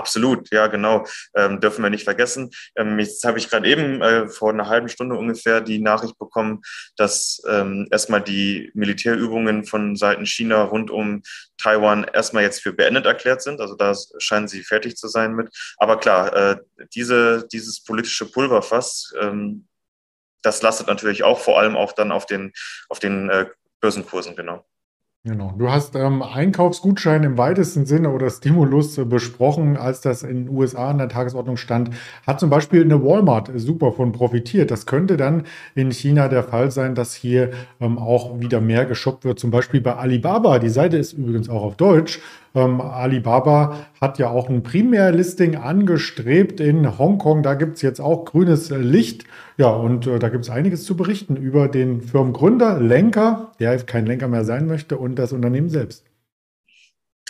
Absolut, 0.00 0.50
ja, 0.50 0.66
genau. 0.66 1.04
Ähm, 1.34 1.60
dürfen 1.60 1.82
wir 1.82 1.90
nicht 1.90 2.04
vergessen. 2.04 2.50
Ähm, 2.74 2.98
jetzt 2.98 3.22
habe 3.22 3.38
ich 3.38 3.50
gerade 3.50 3.68
eben 3.68 4.00
äh, 4.00 4.28
vor 4.28 4.48
einer 4.48 4.66
halben 4.66 4.88
Stunde 4.88 5.14
ungefähr 5.14 5.60
die 5.60 5.78
Nachricht 5.78 6.18
bekommen, 6.18 6.62
dass 6.96 7.42
ähm, 7.46 7.86
erstmal 7.90 8.22
die 8.22 8.70
Militärübungen 8.72 9.64
von 9.64 9.96
Seiten 9.96 10.24
China 10.24 10.62
rund 10.62 10.90
um 10.90 11.22
Taiwan 11.58 12.04
erstmal 12.04 12.44
jetzt 12.44 12.62
für 12.62 12.72
beendet 12.72 13.04
erklärt 13.04 13.42
sind. 13.42 13.60
Also 13.60 13.74
da 13.74 13.94
scheinen 14.16 14.48
sie 14.48 14.62
fertig 14.62 14.96
zu 14.96 15.06
sein 15.06 15.34
mit. 15.34 15.50
Aber 15.76 16.00
klar, 16.00 16.34
äh, 16.34 16.56
diese, 16.94 17.46
dieses 17.52 17.84
politische 17.84 18.24
Pulverfass, 18.24 19.12
ähm, 19.20 19.68
das 20.40 20.62
lastet 20.62 20.86
natürlich 20.86 21.24
auch 21.24 21.40
vor 21.40 21.60
allem 21.60 21.76
auch 21.76 21.92
dann 21.92 22.10
auf 22.10 22.24
den, 22.24 22.54
auf 22.88 23.00
den 23.00 23.28
äh, 23.28 23.50
Börsenkursen, 23.82 24.34
genau. 24.34 24.64
Genau. 25.22 25.52
Du 25.58 25.70
hast 25.70 25.96
ähm, 25.96 26.22
Einkaufsgutschein 26.22 27.24
im 27.24 27.36
weitesten 27.36 27.84
Sinne 27.84 28.08
oder 28.08 28.30
Stimulus 28.30 28.96
äh, 28.96 29.04
besprochen, 29.04 29.76
als 29.76 30.00
das 30.00 30.22
in 30.22 30.46
den 30.46 30.48
USA 30.48 30.88
an 30.88 30.96
der 30.96 31.10
Tagesordnung 31.10 31.58
stand. 31.58 31.90
Hat 32.26 32.40
zum 32.40 32.48
Beispiel 32.48 32.82
eine 32.82 33.04
Walmart 33.04 33.50
super 33.54 33.92
von 33.92 34.12
profitiert. 34.12 34.70
Das 34.70 34.86
könnte 34.86 35.18
dann 35.18 35.42
in 35.74 35.90
China 35.92 36.28
der 36.28 36.42
Fall 36.42 36.70
sein, 36.70 36.94
dass 36.94 37.12
hier 37.12 37.50
ähm, 37.82 37.98
auch 37.98 38.40
wieder 38.40 38.62
mehr 38.62 38.86
geshoppt 38.86 39.26
wird. 39.26 39.38
Zum 39.38 39.50
Beispiel 39.50 39.82
bei 39.82 39.94
Alibaba. 39.94 40.58
Die 40.58 40.70
Seite 40.70 40.96
ist 40.96 41.12
übrigens 41.12 41.50
auch 41.50 41.64
auf 41.64 41.76
Deutsch. 41.76 42.18
Ähm, 42.54 42.80
Alibaba 42.80 43.76
hat 44.00 44.18
ja 44.18 44.30
auch 44.30 44.48
ein 44.48 44.62
Primärlisting 44.62 45.54
angestrebt 45.54 46.60
in 46.60 46.98
Hongkong. 46.98 47.42
Da 47.42 47.52
gibt 47.52 47.76
es 47.76 47.82
jetzt 47.82 48.00
auch 48.00 48.24
grünes 48.24 48.70
Licht. 48.70 49.24
Ja, 49.60 49.68
und 49.72 50.06
äh, 50.06 50.18
da 50.18 50.30
gibt 50.30 50.44
es 50.44 50.50
einiges 50.50 50.84
zu 50.84 50.96
berichten 50.96 51.36
über 51.36 51.68
den 51.68 52.00
Firmengründer, 52.00 52.80
Lenker, 52.80 53.52
der 53.60 53.76
kein 53.80 54.06
Lenker 54.06 54.26
mehr 54.26 54.46
sein 54.46 54.66
möchte, 54.66 54.96
und 54.96 55.16
das 55.16 55.34
Unternehmen 55.34 55.68
selbst. 55.68 56.09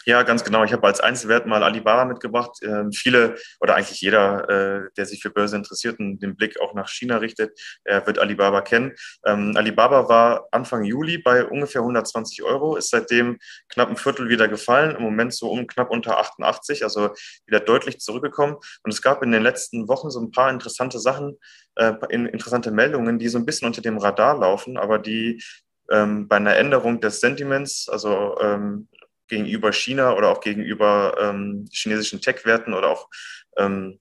Ja, 0.06 0.22
ganz 0.22 0.44
genau. 0.44 0.64
Ich 0.64 0.72
habe 0.72 0.86
als 0.86 1.00
Einzelwert 1.00 1.46
mal 1.46 1.62
Alibaba 1.62 2.06
mitgebracht. 2.06 2.58
Ähm, 2.62 2.90
viele 2.90 3.36
oder 3.60 3.74
eigentlich 3.74 4.00
jeder, 4.00 4.48
äh, 4.48 4.90
der 4.96 5.04
sich 5.04 5.20
für 5.20 5.30
Börse 5.30 5.56
interessiert 5.56 5.98
und 5.98 6.20
den 6.20 6.36
Blick 6.36 6.58
auch 6.60 6.72
nach 6.74 6.88
China 6.88 7.18
richtet, 7.18 7.58
er 7.84 8.06
wird 8.06 8.18
Alibaba 8.18 8.62
kennen. 8.62 8.92
Ähm, 9.26 9.52
Alibaba 9.56 10.08
war 10.08 10.48
Anfang 10.52 10.84
Juli 10.84 11.18
bei 11.18 11.44
ungefähr 11.44 11.82
120 11.82 12.42
Euro, 12.42 12.76
ist 12.76 12.90
seitdem 12.90 13.38
knapp 13.68 13.90
ein 13.90 13.96
Viertel 13.96 14.30
wieder 14.30 14.48
gefallen, 14.48 14.96
im 14.96 15.02
Moment 15.02 15.34
so 15.34 15.50
um 15.50 15.66
knapp 15.66 15.90
unter 15.90 16.18
88, 16.18 16.82
also 16.82 17.10
wieder 17.46 17.60
deutlich 17.60 18.00
zurückgekommen. 18.00 18.56
Und 18.82 18.92
es 18.92 19.02
gab 19.02 19.22
in 19.22 19.32
den 19.32 19.42
letzten 19.42 19.86
Wochen 19.88 20.10
so 20.10 20.20
ein 20.20 20.30
paar 20.30 20.50
interessante 20.50 20.98
Sachen, 20.98 21.36
äh, 21.76 21.92
interessante 22.10 22.70
Meldungen, 22.70 23.18
die 23.18 23.28
so 23.28 23.38
ein 23.38 23.44
bisschen 23.44 23.66
unter 23.66 23.82
dem 23.82 23.98
Radar 23.98 24.38
laufen, 24.38 24.78
aber 24.78 24.98
die 24.98 25.42
ähm, 25.90 26.28
bei 26.28 26.36
einer 26.36 26.56
Änderung 26.56 27.00
des 27.00 27.20
Sentiments, 27.20 27.88
also 27.88 28.38
ähm, 28.40 28.88
gegenüber 29.30 29.72
China 29.72 30.14
oder 30.14 30.28
auch 30.28 30.40
gegenüber 30.40 31.16
ähm, 31.18 31.66
chinesischen 31.72 32.20
Tech-Werten 32.20 32.74
oder 32.74 32.88
auch 32.88 33.08
ähm, 33.56 33.98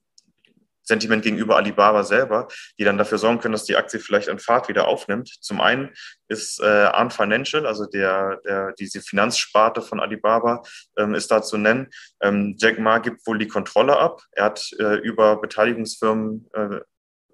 Sentiment 0.90 1.24
gegenüber 1.24 1.56
Alibaba 1.56 2.04
selber, 2.04 2.48
die 2.80 2.84
dann 2.84 2.98
dafür 2.98 3.20
sorgen 3.20 3.40
können, 3.40 3.52
dass 3.54 3.64
die 3.64 3.78
Aktie 3.78 4.00
vielleicht 4.00 4.28
an 4.28 4.40
Fahrt 4.40 4.68
wieder 4.68 4.88
aufnimmt. 4.88 5.30
Zum 5.40 5.62
einen 5.62 5.92
ist 6.28 6.60
äh, 6.60 6.66
Arm 6.66 7.12
Financial, 7.12 7.66
also 7.68 7.86
der, 7.86 8.40
der, 8.44 8.74
diese 8.74 9.02
Finanzsparte 9.02 9.82
von 9.84 10.00
Alibaba, 10.00 10.64
ähm, 10.98 11.14
ist 11.14 11.30
da 11.30 11.44
zu 11.44 11.58
nennen. 11.58 11.90
Ähm, 12.22 12.56
Jack 12.58 12.80
Ma 12.80 12.98
gibt 12.98 13.26
wohl 13.28 13.38
die 13.38 13.48
Kontrolle 13.48 13.98
ab. 13.98 14.24
Er 14.32 14.46
hat 14.46 14.72
äh, 14.80 14.96
über 14.96 15.40
Beteiligungsfirmen 15.40 16.50
äh, 16.54 16.80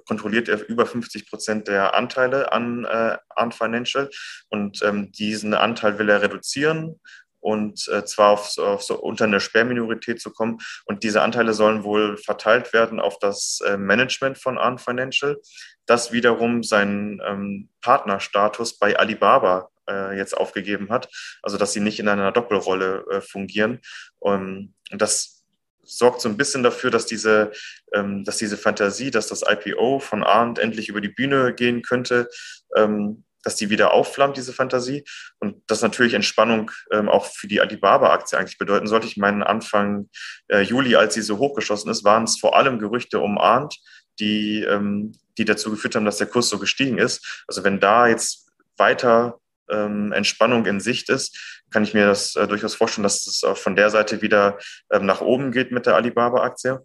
kontrolliert 0.06 0.50
er 0.50 0.68
über 0.70 0.86
50 0.86 1.28
Prozent 1.30 1.68
der 1.68 1.96
Anteile 1.96 2.52
an 2.52 2.86
äh, 2.86 3.18
Ant 3.30 3.56
Financial 3.56 4.10
und 4.50 4.84
ähm, 4.84 5.12
diesen 5.12 5.56
Anteil 5.56 5.98
will 5.98 6.10
er 6.10 6.22
reduzieren 6.22 7.00
und 7.46 7.88
äh, 7.90 8.04
zwar 8.06 8.32
auf, 8.32 8.58
auf 8.58 8.82
so 8.82 9.00
unter 9.00 9.26
eine 9.26 9.40
Sperrminorität 9.40 10.20
zu 10.20 10.32
kommen. 10.32 10.58
Und 10.86 11.04
diese 11.04 11.22
Anteile 11.22 11.54
sollen 11.54 11.84
wohl 11.84 12.18
verteilt 12.18 12.74
werden 12.74 13.00
auf 13.00 13.20
das 13.20 13.62
äh, 13.68 13.78
Management 13.78 14.40
von 14.40 14.58
Arn 14.58 14.80
Financial, 14.80 15.40
das 15.86 16.12
wiederum 16.12 16.64
seinen 16.64 17.22
ähm, 17.24 17.70
Partnerstatus 17.82 18.80
bei 18.80 18.98
Alibaba 18.98 19.70
äh, 19.88 20.18
jetzt 20.18 20.36
aufgegeben 20.36 20.90
hat, 20.90 21.08
also 21.44 21.58
dass 21.58 21.72
sie 21.72 21.82
nicht 21.82 22.00
in 22.00 22.08
einer 22.08 22.32
Doppelrolle 22.32 23.06
äh, 23.12 23.22
fungieren. 23.22 23.80
Um, 24.18 24.74
und 24.92 25.00
das 25.00 25.44
sorgt 25.84 26.22
so 26.22 26.30
ein 26.30 26.38
bisschen 26.38 26.64
dafür, 26.64 26.90
dass 26.90 27.06
diese, 27.06 27.52
ähm, 27.94 28.24
dass 28.24 28.38
diese 28.38 28.58
Fantasie, 28.58 29.12
dass 29.12 29.28
das 29.28 29.44
IPO 29.48 30.00
von 30.00 30.24
Arndt 30.24 30.58
endlich 30.58 30.90
über 30.90 31.00
die 31.00 31.10
Bühne 31.10 31.54
gehen 31.54 31.84
könnte, 31.84 32.28
ähm, 32.76 33.24
dass 33.46 33.56
die 33.56 33.70
wieder 33.70 33.94
aufflammt, 33.94 34.36
diese 34.36 34.52
Fantasie. 34.52 35.06
Und 35.40 35.62
das 35.68 35.82
natürlich 35.82 36.16
Entspannung 36.16 36.72
ähm, 36.92 37.08
auch 37.08 37.26
für 37.26 37.48
die 37.48 37.62
Alibaba-Aktie 37.62 38.38
eigentlich 38.38 38.58
bedeuten 38.58 38.88
sollte. 38.88 39.08
Ich 39.08 39.18
meine, 39.18 39.48
Anfang 39.48 40.10
äh, 40.48 40.62
Juli, 40.62 40.96
als 40.96 41.14
sie 41.14 41.22
so 41.22 41.38
hochgeschossen 41.38 41.90
ist, 41.90 42.04
waren 42.04 42.24
es 42.24 42.40
vor 42.40 42.58
allem 42.58 42.80
Gerüchte 42.80 43.20
um 43.20 43.38
Arndt, 43.38 43.78
die, 44.20 44.64
ähm, 44.64 45.14
die 45.38 45.46
dazu 45.46 45.70
geführt 45.70 45.96
haben, 45.96 46.06
dass 46.06 46.18
der 46.18 46.28
Kurs 46.28 46.50
so 46.50 46.60
gestiegen 46.60 46.98
ist. 46.98 47.46
Also 47.48 47.64
wenn 47.64 47.80
da 47.80 48.08
jetzt 48.08 48.52
weiter 48.78 49.40
ähm, 49.70 50.12
Entspannung 50.12 50.66
in 50.66 50.80
Sicht 50.80 51.10
ist, 51.10 51.64
kann 51.72 51.84
ich 51.84 51.94
mir 51.94 52.08
das 52.08 52.36
äh, 52.36 52.48
durchaus 52.48 52.76
vorstellen, 52.76 53.04
dass 53.04 53.28
es 53.28 53.44
auch 53.44 53.58
von 53.58 53.76
der 53.76 53.92
Seite 53.92 54.22
wieder 54.22 54.58
ähm, 54.92 55.06
nach 55.06 55.22
oben 55.22 55.52
geht 55.52 55.72
mit 55.72 55.86
der 55.86 55.96
Alibaba-Aktie. 55.96 56.84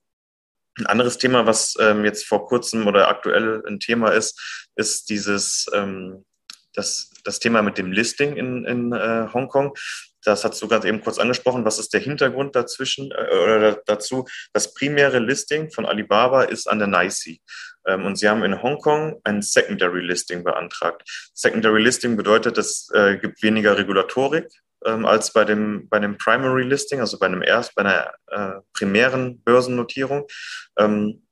Ein 0.78 0.86
anderes 0.86 1.18
Thema, 1.18 1.46
was 1.46 1.74
ähm, 1.80 2.04
jetzt 2.04 2.26
vor 2.26 2.46
kurzem 2.46 2.86
oder 2.86 3.08
aktuell 3.08 3.62
ein 3.66 3.80
Thema 3.80 4.10
ist, 4.10 4.68
ist 4.76 5.10
dieses 5.10 5.66
ähm, 5.74 6.24
das, 6.74 7.10
das 7.24 7.38
Thema 7.38 7.62
mit 7.62 7.78
dem 7.78 7.92
Listing 7.92 8.36
in, 8.36 8.64
in 8.64 8.92
äh, 8.92 9.28
Hongkong. 9.32 9.74
Das 10.22 10.44
hast 10.44 10.60
du 10.60 10.68
gerade 10.68 10.86
eben 10.86 11.00
kurz 11.00 11.18
angesprochen. 11.18 11.64
Was 11.64 11.78
ist 11.78 11.94
der 11.94 12.00
Hintergrund 12.00 12.54
dazwischen 12.54 13.10
äh, 13.10 13.34
oder 13.34 13.80
dazu? 13.86 14.26
Das 14.52 14.74
primäre 14.74 15.18
Listing 15.18 15.70
von 15.70 15.86
Alibaba 15.86 16.42
ist 16.42 16.68
an 16.68 16.78
der 16.78 16.88
NYSE. 16.88 17.38
Ähm, 17.86 18.04
und 18.04 18.16
sie 18.16 18.28
haben 18.28 18.42
in 18.42 18.62
Hongkong 18.62 19.20
ein 19.24 19.42
Secondary 19.42 20.00
Listing 20.00 20.44
beantragt. 20.44 21.02
Secondary 21.34 21.82
Listing 21.82 22.16
bedeutet, 22.16 22.58
es 22.58 22.90
äh, 22.94 23.16
gibt 23.16 23.42
weniger 23.42 23.76
Regulatorik 23.76 24.48
ähm, 24.84 25.06
als 25.06 25.32
bei 25.32 25.44
dem, 25.44 25.88
bei 25.88 25.98
dem 25.98 26.18
Primary 26.18 26.62
Listing, 26.62 27.00
also 27.00 27.18
bei 27.18 27.26
einem 27.26 27.42
erst, 27.42 27.74
bei 27.74 27.82
einer 27.82 28.12
äh, 28.28 28.60
primären 28.72 29.40
Börsennotierung. 29.42 30.26
Ähm, 30.78 31.22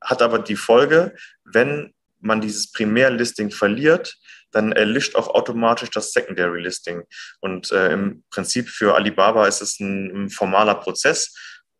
hat 0.00 0.22
aber 0.22 0.38
die 0.38 0.56
Folge, 0.56 1.14
wenn 1.44 1.92
man 2.20 2.40
dieses 2.40 2.70
Primärlisting 2.72 3.50
verliert, 3.50 4.16
dann 4.50 4.72
erlischt 4.72 5.16
auch 5.16 5.28
automatisch 5.28 5.90
das 5.90 6.12
Secondary 6.12 6.62
Listing. 6.62 7.02
Und 7.40 7.70
äh, 7.72 7.92
im 7.92 8.24
Prinzip 8.30 8.68
für 8.68 8.94
Alibaba 8.94 9.46
ist 9.46 9.60
es 9.60 9.78
ein, 9.80 10.24
ein 10.24 10.30
formaler 10.30 10.74
Prozess, 10.76 11.34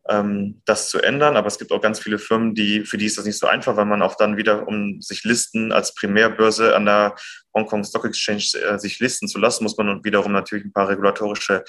ähm, 0.07 0.61
das 0.65 0.89
zu 0.89 0.99
ändern. 0.99 1.37
Aber 1.37 1.47
es 1.47 1.57
gibt 1.57 1.71
auch 1.71 1.81
ganz 1.81 1.99
viele 1.99 2.19
Firmen, 2.19 2.55
die, 2.55 2.85
für 2.85 2.97
die 2.97 3.05
ist 3.05 3.17
das 3.17 3.25
nicht 3.25 3.37
so 3.37 3.47
einfach, 3.47 3.75
weil 3.75 3.85
man 3.85 4.01
auch 4.01 4.15
dann 4.15 4.37
wieder, 4.37 4.67
um 4.67 5.01
sich 5.01 5.23
listen 5.23 5.71
als 5.71 5.93
Primärbörse 5.93 6.75
an 6.75 6.85
der 6.85 7.15
Hongkong 7.53 7.83
Stock 7.83 8.05
Exchange 8.05 8.45
äh, 8.63 8.77
sich 8.77 8.99
listen 8.99 9.27
zu 9.27 9.39
lassen, 9.39 9.63
muss 9.63 9.77
man 9.77 10.03
wiederum 10.03 10.31
natürlich 10.31 10.65
ein 10.65 10.73
paar 10.73 10.89
regulatorische 10.89 11.63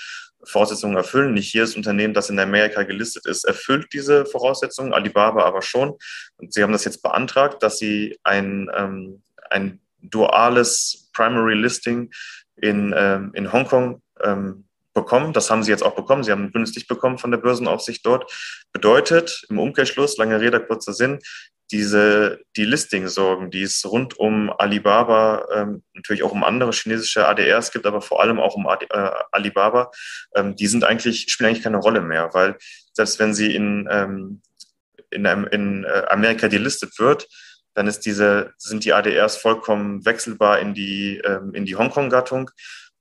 Voraussetzungen 0.45 0.97
erfüllen. 0.97 1.35
Nicht 1.35 1.53
jedes 1.53 1.77
Unternehmen, 1.77 2.15
das 2.15 2.31
in 2.31 2.39
Amerika 2.39 2.83
gelistet 2.83 3.27
ist, 3.27 3.45
erfüllt 3.45 3.89
diese 3.93 4.27
Voraussetzungen, 4.27 4.93
Alibaba 4.93 5.45
aber 5.45 5.63
schon. 5.63 5.97
Und 6.37 6.53
sie 6.53 6.63
haben 6.63 6.73
das 6.73 6.85
jetzt 6.85 7.03
beantragt, 7.03 7.63
dass 7.63 7.79
sie 7.79 8.19
ein, 8.23 8.71
ähm, 8.75 9.23
ein 9.51 9.81
duales 10.03 11.11
Primary 11.13 11.55
Listing 11.55 12.11
in, 12.57 12.95
ähm, 12.97 13.31
in 13.35 13.53
Hongkong 13.53 14.03
ähm, 14.23 14.65
bekommen. 14.93 15.33
Das 15.33 15.51
haben 15.51 15.63
sie 15.63 15.71
jetzt 15.71 15.83
auch 15.83 15.95
bekommen. 15.95 16.25
Sie 16.25 16.33
haben 16.33 16.51
ein 16.55 16.65
Licht 16.65 16.89
bekommen 16.89 17.19
von 17.19 17.31
der 17.31 17.39
Börsenaufsicht 17.39 18.05
dort. 18.05 18.31
Bedeutet 18.73 19.45
im 19.49 19.59
Umkehrschluss, 19.59 20.17
lange 20.17 20.41
Rede, 20.41 20.61
kurzer 20.61 20.93
Sinn, 20.93 21.21
diese, 21.71 22.41
die 22.57 22.65
Listing-Sorgen, 22.65 23.51
die 23.51 23.63
es 23.63 23.85
rund 23.85 24.19
um 24.19 24.51
Alibaba, 24.51 25.47
ähm, 25.55 25.83
natürlich 25.95 26.23
auch 26.23 26.33
um 26.33 26.43
andere 26.43 26.73
chinesische 26.73 27.27
ADRs 27.29 27.71
gibt, 27.71 27.87
aber 27.87 28.01
vor 28.01 28.21
allem 28.21 28.41
auch 28.41 28.57
um 28.57 28.67
AD, 28.67 28.87
äh, 28.91 29.11
Alibaba, 29.31 29.91
ähm, 30.35 30.57
die 30.57 30.67
sind 30.67 30.83
eigentlich, 30.85 31.31
spielen 31.31 31.49
eigentlich 31.49 31.63
keine 31.63 31.77
Rolle 31.77 32.01
mehr, 32.01 32.31
weil 32.33 32.57
selbst 32.93 33.21
wenn 33.21 33.35
sie 33.35 33.55
in, 33.55 33.89
ähm, 33.91 34.43
in, 35.11 35.25
in 35.25 35.85
äh, 35.85 36.07
Amerika 36.09 36.49
delistet 36.49 36.99
wird, 36.99 37.29
dann 37.75 37.87
ist 37.87 38.01
diese, 38.01 38.53
sind 38.59 38.85
die 38.85 38.93
ADRs 38.93 39.37
vollkommen 39.37 40.05
wechselbar 40.05 40.59
in 40.59 40.75
die, 40.75 41.19
ähm, 41.25 41.55
in 41.55 41.65
die 41.65 41.77
Hongkong-Gattung. 41.77 42.51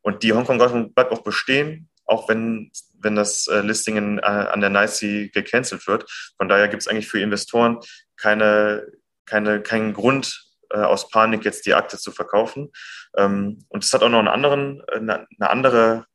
Und 0.02 0.24
die 0.24 0.34
Hongkong-Gattung 0.34 0.94
bleibt 0.94 1.12
auch 1.12 1.24
bestehen, 1.24 1.90
auch 2.06 2.30
wenn, 2.30 2.72
wenn 3.00 3.16
das 3.16 3.48
äh, 3.48 3.62
Listing 3.62 3.98
in, 3.98 4.20
äh, 4.20 4.22
an 4.22 4.62
der 4.62 4.70
NICE 4.70 5.32
gecancelt 5.32 5.88
wird. 5.88 6.10
Von 6.38 6.50
daher 6.50 6.68
gibt 6.68 6.82
es 6.82 6.88
eigentlich 6.88 7.08
für 7.08 7.20
Investoren 7.20 7.80
keine, 8.18 8.88
keine, 9.26 9.62
keinen 9.62 9.94
Grund, 9.94 10.50
äh, 10.72 10.78
aus 10.78 11.10
Panik 11.10 11.46
jetzt 11.46 11.66
die 11.66 11.74
Akte 11.74 11.98
zu 11.98 12.12
verkaufen. 12.12 12.72
Ähm, 13.18 13.66
und 13.70 13.84
es 13.84 13.94
hat 13.94 14.04
auch 14.04 14.10
noch 14.10 14.20
einen 14.20 14.28
anderen, 14.28 14.84
eine, 14.92 15.28
eine 15.40 15.50
andere 15.50 16.06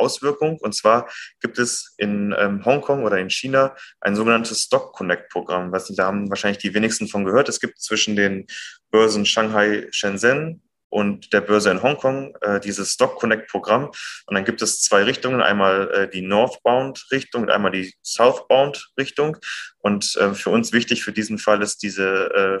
Auswirkung. 0.00 0.58
Und 0.58 0.74
zwar 0.74 1.08
gibt 1.40 1.58
es 1.58 1.94
in 1.98 2.34
ähm, 2.38 2.64
Hongkong 2.64 3.04
oder 3.04 3.18
in 3.18 3.30
China 3.30 3.76
ein 4.00 4.16
sogenanntes 4.16 4.62
Stock 4.62 4.92
Connect 4.94 5.30
Programm. 5.30 5.70
Was, 5.72 5.86
da 5.88 6.06
haben 6.06 6.30
wahrscheinlich 6.30 6.58
die 6.58 6.74
wenigsten 6.74 7.06
von 7.08 7.24
gehört. 7.24 7.48
Es 7.48 7.60
gibt 7.60 7.80
zwischen 7.80 8.16
den 8.16 8.46
Börsen 8.90 9.26
Shanghai, 9.26 9.86
Shenzhen 9.90 10.62
und 10.90 11.32
der 11.32 11.40
Börse 11.40 11.70
in 11.70 11.82
Hongkong 11.82 12.34
äh, 12.40 12.60
dieses 12.60 12.92
Stock 12.92 13.18
Connect 13.18 13.48
Programm. 13.48 13.90
Und 14.26 14.34
dann 14.34 14.44
gibt 14.44 14.60
es 14.60 14.80
zwei 14.80 15.04
Richtungen, 15.04 15.40
einmal 15.40 15.90
äh, 15.92 16.10
die 16.10 16.20
Northbound 16.22 17.06
Richtung 17.12 17.42
und 17.42 17.50
einmal 17.50 17.70
die 17.70 17.94
Southbound 18.02 18.90
Richtung. 18.98 19.36
Und 19.78 20.16
äh, 20.16 20.34
für 20.34 20.50
uns 20.50 20.72
wichtig 20.72 21.02
für 21.02 21.12
diesen 21.12 21.38
Fall 21.38 21.62
ist 21.62 21.82
diese, 21.82 22.60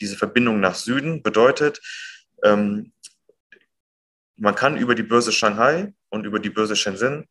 diese 0.00 0.16
Verbindung 0.16 0.60
nach 0.60 0.74
Süden. 0.74 1.22
Bedeutet, 1.22 1.80
ähm, 2.44 2.92
man 4.36 4.54
kann 4.54 4.76
über 4.76 4.94
die 4.94 5.02
Börse 5.02 5.32
Shanghai 5.32 5.92
und 6.08 6.24
über 6.24 6.38
die 6.38 6.50
Börse 6.50 6.76
Shenzhen 6.76 7.28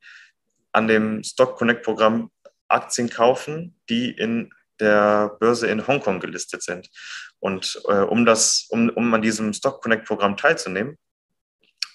an 0.72 0.88
dem 0.88 1.24
Stock 1.24 1.58
Connect 1.58 1.84
Programm 1.84 2.31
Aktien 2.67 3.10
kaufen, 3.10 3.75
die 3.89 4.12
in 4.12 4.51
der 4.79 5.36
Börse 5.39 5.67
in 5.67 5.86
Hongkong 5.86 6.20
gelistet 6.20 6.63
sind. 6.63 6.89
Und 7.39 7.81
äh, 7.88 8.00
um, 8.00 8.25
das, 8.25 8.67
um, 8.70 8.89
um 8.89 9.13
an 9.13 9.22
diesem 9.22 9.53
Stock 9.53 9.81
Connect 9.81 10.05
Programm 10.05 10.38
teilzunehmen, 10.38 10.98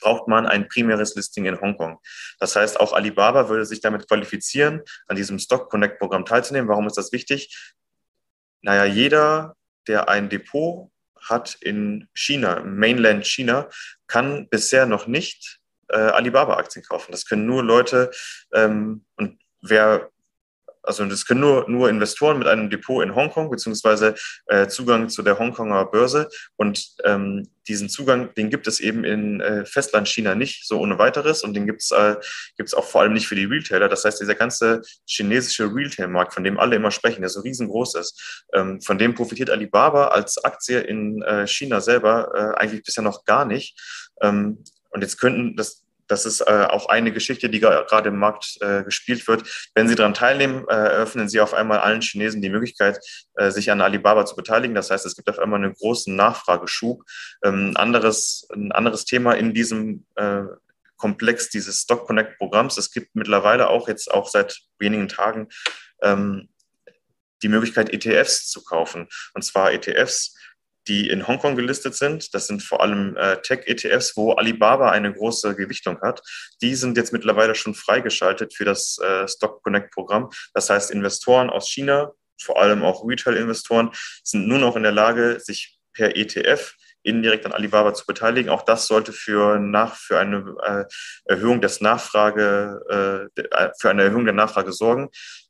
braucht 0.00 0.28
man 0.28 0.46
ein 0.46 0.68
primäres 0.68 1.14
Listing 1.16 1.46
in 1.46 1.60
Hongkong. 1.60 1.98
Das 2.38 2.54
heißt, 2.54 2.78
auch 2.78 2.92
Alibaba 2.92 3.48
würde 3.48 3.64
sich 3.64 3.80
damit 3.80 4.06
qualifizieren, 4.06 4.82
an 5.08 5.16
diesem 5.16 5.38
Stock 5.38 5.70
Connect 5.70 5.98
Programm 5.98 6.24
teilzunehmen. 6.24 6.68
Warum 6.68 6.86
ist 6.86 6.96
das 6.96 7.12
wichtig? 7.12 7.74
Naja, 8.62 8.84
jeder, 8.84 9.56
der 9.88 10.08
ein 10.08 10.28
Depot 10.28 10.90
hat 11.28 11.56
in 11.60 12.08
China, 12.14 12.62
Mainland 12.64 13.26
China, 13.26 13.68
kann 14.06 14.48
bisher 14.48 14.86
noch 14.86 15.06
nicht 15.06 15.60
äh, 15.88 15.96
Alibaba-Aktien 15.96 16.84
kaufen. 16.84 17.12
Das 17.12 17.26
können 17.26 17.46
nur 17.46 17.62
Leute, 17.62 18.10
ähm, 18.52 19.04
und 19.16 19.40
wer 19.60 20.10
also 20.86 21.04
das 21.04 21.26
können 21.26 21.40
nur, 21.40 21.68
nur 21.68 21.88
Investoren 21.88 22.38
mit 22.38 22.48
einem 22.48 22.70
Depot 22.70 23.02
in 23.02 23.14
Hongkong 23.14 23.50
beziehungsweise 23.50 24.14
äh, 24.46 24.68
Zugang 24.68 25.08
zu 25.08 25.22
der 25.22 25.38
Hongkonger 25.38 25.84
Börse. 25.86 26.28
Und 26.56 26.94
ähm, 27.04 27.48
diesen 27.68 27.88
Zugang, 27.88 28.32
den 28.34 28.50
gibt 28.50 28.66
es 28.66 28.80
eben 28.80 29.04
in 29.04 29.40
äh, 29.40 29.64
Festland 29.64 30.08
China 30.08 30.34
nicht 30.34 30.66
so 30.66 30.80
ohne 30.80 30.98
weiteres 30.98 31.42
und 31.42 31.54
den 31.54 31.66
gibt 31.66 31.82
es 31.82 31.90
äh, 31.90 32.16
gibt's 32.56 32.74
auch 32.74 32.84
vor 32.84 33.00
allem 33.00 33.12
nicht 33.12 33.26
für 33.26 33.34
die 33.34 33.44
Retailer. 33.44 33.88
Das 33.88 34.04
heißt, 34.04 34.20
dieser 34.20 34.34
ganze 34.34 34.82
chinesische 35.06 35.64
Retail-Markt, 35.64 36.34
von 36.34 36.44
dem 36.44 36.58
alle 36.58 36.76
immer 36.76 36.90
sprechen, 36.90 37.22
der 37.22 37.30
so 37.30 37.40
riesengroß 37.40 37.96
ist, 37.96 38.44
ähm, 38.54 38.80
von 38.80 38.98
dem 38.98 39.14
profitiert 39.14 39.50
Alibaba 39.50 40.08
als 40.08 40.42
Aktie 40.44 40.80
in 40.80 41.22
äh, 41.22 41.46
China 41.46 41.80
selber 41.80 42.30
äh, 42.34 42.60
eigentlich 42.60 42.82
bisher 42.84 43.02
noch 43.02 43.24
gar 43.24 43.44
nicht. 43.44 43.78
Ähm, 44.22 44.62
und 44.90 45.02
jetzt 45.02 45.18
könnten 45.18 45.56
das 45.56 45.85
das 46.08 46.26
ist 46.26 46.40
äh, 46.40 46.66
auch 46.68 46.88
eine 46.88 47.12
Geschichte, 47.12 47.48
die 47.48 47.60
gerade 47.60 48.08
im 48.08 48.18
Markt 48.18 48.58
äh, 48.60 48.82
gespielt 48.84 49.26
wird. 49.28 49.70
Wenn 49.74 49.88
Sie 49.88 49.94
daran 49.94 50.14
teilnehmen, 50.14 50.64
äh, 50.68 50.74
eröffnen 50.74 51.28
Sie 51.28 51.40
auf 51.40 51.54
einmal 51.54 51.78
allen 51.78 52.00
Chinesen 52.00 52.42
die 52.42 52.50
Möglichkeit, 52.50 52.98
äh, 53.34 53.50
sich 53.50 53.70
an 53.70 53.80
Alibaba 53.80 54.26
zu 54.26 54.36
beteiligen. 54.36 54.74
Das 54.74 54.90
heißt, 54.90 55.06
es 55.06 55.16
gibt 55.16 55.28
auf 55.28 55.38
einmal 55.38 55.62
einen 55.62 55.74
großen 55.74 56.14
Nachfrageschub. 56.14 57.02
Ähm, 57.44 57.72
anderes, 57.74 58.46
ein 58.52 58.72
anderes 58.72 59.04
Thema 59.04 59.32
in 59.32 59.54
diesem 59.54 60.06
äh, 60.14 60.42
Komplex 60.96 61.50
dieses 61.50 61.82
Stock 61.82 62.06
Connect 62.06 62.38
Programms. 62.38 62.78
Es 62.78 62.90
gibt 62.90 63.14
mittlerweile 63.14 63.68
auch 63.68 63.88
jetzt 63.88 64.10
auch 64.10 64.28
seit 64.28 64.60
wenigen 64.78 65.08
Tagen 65.08 65.48
ähm, 66.02 66.48
die 67.42 67.48
Möglichkeit, 67.48 67.92
ETFs 67.92 68.48
zu 68.48 68.64
kaufen. 68.64 69.08
Und 69.34 69.42
zwar 69.42 69.72
ETFs, 69.72 70.34
die 70.88 71.08
in 71.08 71.26
Hongkong 71.26 71.56
gelistet 71.56 71.94
sind. 71.94 72.34
Das 72.34 72.46
sind 72.46 72.62
vor 72.62 72.82
allem 72.82 73.16
äh, 73.16 73.40
Tech-ETFs, 73.42 74.16
wo 74.16 74.32
Alibaba 74.32 74.90
eine 74.90 75.12
große 75.12 75.54
Gewichtung 75.54 76.00
hat. 76.00 76.22
Die 76.62 76.74
sind 76.74 76.96
jetzt 76.96 77.12
mittlerweile 77.12 77.54
schon 77.54 77.74
freigeschaltet 77.74 78.54
für 78.54 78.64
das 78.64 78.98
äh, 78.98 79.26
Stock 79.28 79.62
Connect-Programm. 79.62 80.30
Das 80.54 80.70
heißt, 80.70 80.90
Investoren 80.90 81.50
aus 81.50 81.68
China, 81.68 82.12
vor 82.40 82.60
allem 82.60 82.82
auch 82.82 83.06
Retail-Investoren, 83.06 83.90
sind 84.22 84.46
nur 84.46 84.58
noch 84.58 84.76
in 84.76 84.82
der 84.82 84.92
Lage, 84.92 85.40
sich 85.40 85.78
per 85.92 86.16
ETF 86.16 86.74
indirekt 87.02 87.46
an 87.46 87.52
Alibaba 87.52 87.94
zu 87.94 88.04
beteiligen. 88.04 88.50
Auch 88.50 88.62
das 88.62 88.86
sollte 88.86 89.12
für, 89.12 89.58
nach, 89.58 89.94
für 89.94 90.18
eine 90.18 90.56
äh, 90.62 90.84
Erhöhung 91.24 91.60
des 91.60 91.80
Nachfrage, 91.80 93.30
äh 93.36 93.42
für 93.78 93.90
eine 93.90 94.02
Erhöhung 94.04 94.24
der 94.24 94.34
Nachfrage 94.34 94.72
sorgen. 94.72 95.08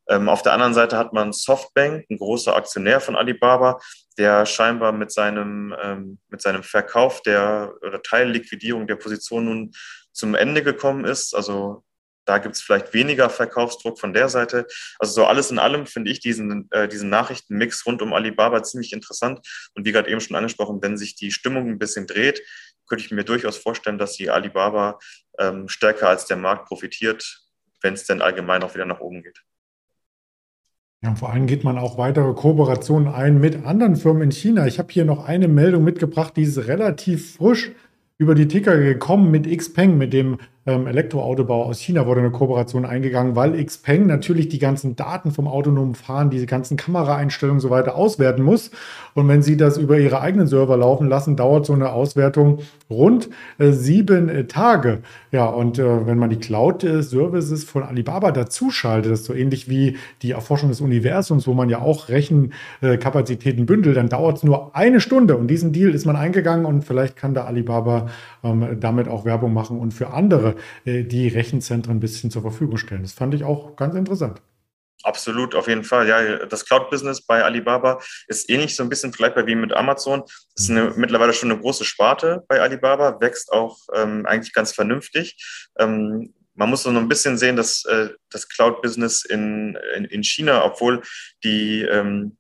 Ähm, 0.09 0.29
auf 0.29 0.43
der 0.43 0.53
anderen 0.53 0.75
Seite 0.75 0.97
hat 0.97 1.13
man 1.13 1.33
Softbank, 1.33 2.05
ein 2.11 2.19
großer 2.19 2.55
Aktionär 2.55 3.01
von 3.01 3.17
Alibaba, 3.17 3.81
der 4.19 4.47
scheinbar 4.47 4.93
mit 4.93 5.13
seinem, 5.13 5.75
ähm, 5.83 6.19
mit 6.29 6.41
seinem 6.41 6.63
Verkauf 6.63 7.23
der 7.23 7.75
oder 7.83 8.03
Teilliquidierung 8.03 8.87
der 8.87 8.97
Position 8.97 9.45
nun 9.45 9.73
zum 10.13 10.35
Ende 10.35 10.63
gekommen 10.63 11.05
ist. 11.05 11.35
Also 11.35 11.85
da 12.27 12.39
gibt 12.39 12.57
es 12.57 12.63
vielleicht 12.63 12.93
weniger 12.93 13.31
Verkaufsdruck 13.31 13.99
von 13.99 14.13
der 14.13 14.29
Seite. 14.29 14.67
Also 14.99 15.13
so 15.13 15.27
alles 15.27 15.51
in 15.51 15.59
allem 15.59 15.87
finde 15.87 16.11
ich 16.11 16.21
diesen, 16.21 16.69
äh, 16.73 16.89
diesen 16.89 17.09
Nachrichtenmix 17.09 17.87
rund 17.87 18.03
um 18.03 18.13
Alibaba 18.13 18.63
ziemlich 18.63 18.93
interessant. 18.93 19.41
Und 19.75 19.87
wie 19.87 19.93
gerade 19.93 20.11
eben 20.11 20.21
schon 20.21 20.37
angesprochen, 20.37 20.83
wenn 20.83 20.99
sich 20.99 21.15
die 21.15 21.31
Stimmung 21.31 21.69
ein 21.69 21.79
bisschen 21.79 22.07
dreht, 22.07 22.43
könnte 22.89 23.05
ich 23.05 23.11
mir 23.11 23.25
durchaus 23.25 23.57
vorstellen, 23.57 23.99
dass 23.99 24.15
die 24.15 24.31
Alibaba 24.31 24.99
ähm, 25.39 25.69
stärker 25.69 26.09
als 26.09 26.27
der 26.27 26.37
Markt 26.37 26.67
profitiert, 26.67 27.43
wenn 27.81 27.95
es 27.95 28.05
denn 28.05 28.23
allgemein 28.23 28.63
auch 28.63 28.75
wieder 28.75 28.87
nach 28.87 29.01
oben 29.01 29.23
geht. 29.23 29.43
Ja, 31.07 31.15
vor 31.15 31.33
allem 31.33 31.47
geht 31.47 31.63
man 31.63 31.79
auch 31.79 31.99
weitere 31.99 32.35
Kooperationen 32.35 33.07
ein 33.07 33.39
mit 33.39 33.65
anderen 33.65 33.95
Firmen 33.95 34.23
in 34.23 34.33
China. 34.33 34.67
Ich 34.67 34.81
habe 34.81 34.89
hier 34.91 35.05
noch 35.05 35.25
eine 35.25 35.47
Meldung 35.47 35.85
mitgebracht, 35.85 36.37
die 36.37 36.43
ist 36.43 36.67
relativ 36.67 37.37
frisch 37.37 37.71
über 38.19 38.35
die 38.35 38.49
Ticker 38.49 38.77
gekommen 38.77 39.31
mit 39.31 39.47
Xpeng, 39.57 39.97
mit 39.99 40.13
dem 40.13 40.39
ähm, 40.67 40.89
Elektroautobau 40.89 41.65
aus 41.65 41.79
China 41.79 42.07
wurde 42.07 42.21
eine 42.21 42.33
Kooperation 42.33 42.85
eingegangen, 42.85 43.37
weil 43.37 43.65
Xpeng 43.65 44.07
natürlich 44.07 44.49
die 44.49 44.59
ganzen 44.59 44.97
Daten 44.97 45.31
vom 45.31 45.47
autonomen 45.47 45.95
Fahren, 45.95 46.29
diese 46.29 46.47
ganzen 46.47 46.77
Kameraeinstellungen 46.77 47.59
und 47.59 47.61
so 47.61 47.71
weiter 47.71 47.95
auswerten 47.95 48.43
muss. 48.43 48.73
Und 49.15 49.29
wenn 49.29 49.43
Sie 49.43 49.57
das 49.57 49.79
über 49.79 49.99
Ihre 49.99 50.21
eigenen 50.21 50.49
Server 50.49 50.77
laufen 50.77 51.09
lassen, 51.09 51.37
dauert 51.37 51.67
so 51.67 51.73
eine 51.73 51.93
Auswertung 51.93 52.59
rund 52.91 53.31
äh, 53.59 53.71
sieben 53.71 54.29
äh, 54.29 54.47
Tage. 54.47 54.99
Ja, 55.31 55.47
und 55.47 55.79
äh, 55.79 56.07
wenn 56.07 56.19
man 56.19 56.31
die 56.31 56.39
Cloud-Services 56.39 57.65
von 57.65 57.85
Alibaba 57.85 58.33
dazuschaltet, 58.33 59.13
das 59.13 59.21
ist 59.21 59.27
so 59.27 59.35
ähnlich 59.35 59.69
wie 59.71 59.97
die 60.23 60.33
Erforschung 60.33 60.69
des 60.69 60.81
Universums, 60.81 61.47
wo 61.47 61.55
man 61.55 61.69
ja 61.69 61.81
auch 61.81 62.09
Rechenkapazitäten 62.09 63.67
bündelt, 63.67 63.97
dann 63.97 64.09
dauert 64.09 64.39
es 64.39 64.43
nur 64.43 64.75
eine 64.75 65.01
Stunde. 65.01 65.37
Und 65.37 65.47
diesen 65.49 65.73
Deal 65.73 65.95
ist 65.95 66.07
man 66.07 66.17
eingegangen 66.17 66.67
und 66.67 66.85
vielleicht 66.85 67.17
kann 67.17 67.35
da 67.35 67.45
Alibaba 67.45 68.09
ähm, 68.43 68.79
damit 68.81 69.07
auch 69.09 69.25
Werbung 69.25 69.55
machen 69.55 69.79
und 69.79 69.95
für 69.95 70.09
andere 70.13 70.51
äh, 70.51 70.56
die 70.85 71.29
Rechenzentren 71.29 71.97
ein 71.97 72.01
bisschen 72.01 72.31
zur 72.31 72.43
Verfügung 72.43 72.77
stellen. 72.77 73.03
Das 73.03 73.13
fand 73.13 73.35
ich 73.35 73.45
auch 73.45 73.77
ganz 73.77 73.95
interessant. 73.95 74.41
Absolut, 75.03 75.55
auf 75.55 75.69
jeden 75.69 75.85
Fall. 75.85 76.09
Ja, 76.09 76.47
das 76.47 76.65
Cloud-Business 76.65 77.23
bei 77.23 77.45
Alibaba 77.45 78.01
ist 78.27 78.51
ähnlich 78.51 78.75
so 78.75 78.83
ein 78.83 78.89
bisschen 78.89 79.13
vergleichbar 79.13 79.47
wie 79.47 79.55
mit 79.55 79.73
Amazon. 79.73 80.23
Das 80.23 80.65
ist 80.65 80.71
eine, 80.71 80.91
mhm. 80.91 80.95
mittlerweile 80.97 81.33
schon 81.33 81.51
eine 81.51 81.61
große 81.61 81.85
Sparte 81.85 82.45
bei 82.49 82.61
Alibaba, 82.61 83.21
wächst 83.21 83.53
auch 83.53 83.79
ähm, 83.95 84.27
eigentlich 84.27 84.53
ganz 84.53 84.73
vernünftig. 84.73 85.37
Ähm, 85.79 86.35
man 86.55 86.71
muss 86.71 86.83
so 86.83 86.91
ein 86.91 87.09
bisschen 87.09 87.37
sehen, 87.39 87.57
dass 87.57 87.85
äh, 87.85 88.09
das 88.31 88.49
Cloud-Business 88.49 89.25
in, 89.25 89.79
in, 89.95 90.07
in, 90.07 90.25
China, 90.25 90.65
obwohl 90.65 91.03
die 91.45 91.83
ähm, 91.83 92.37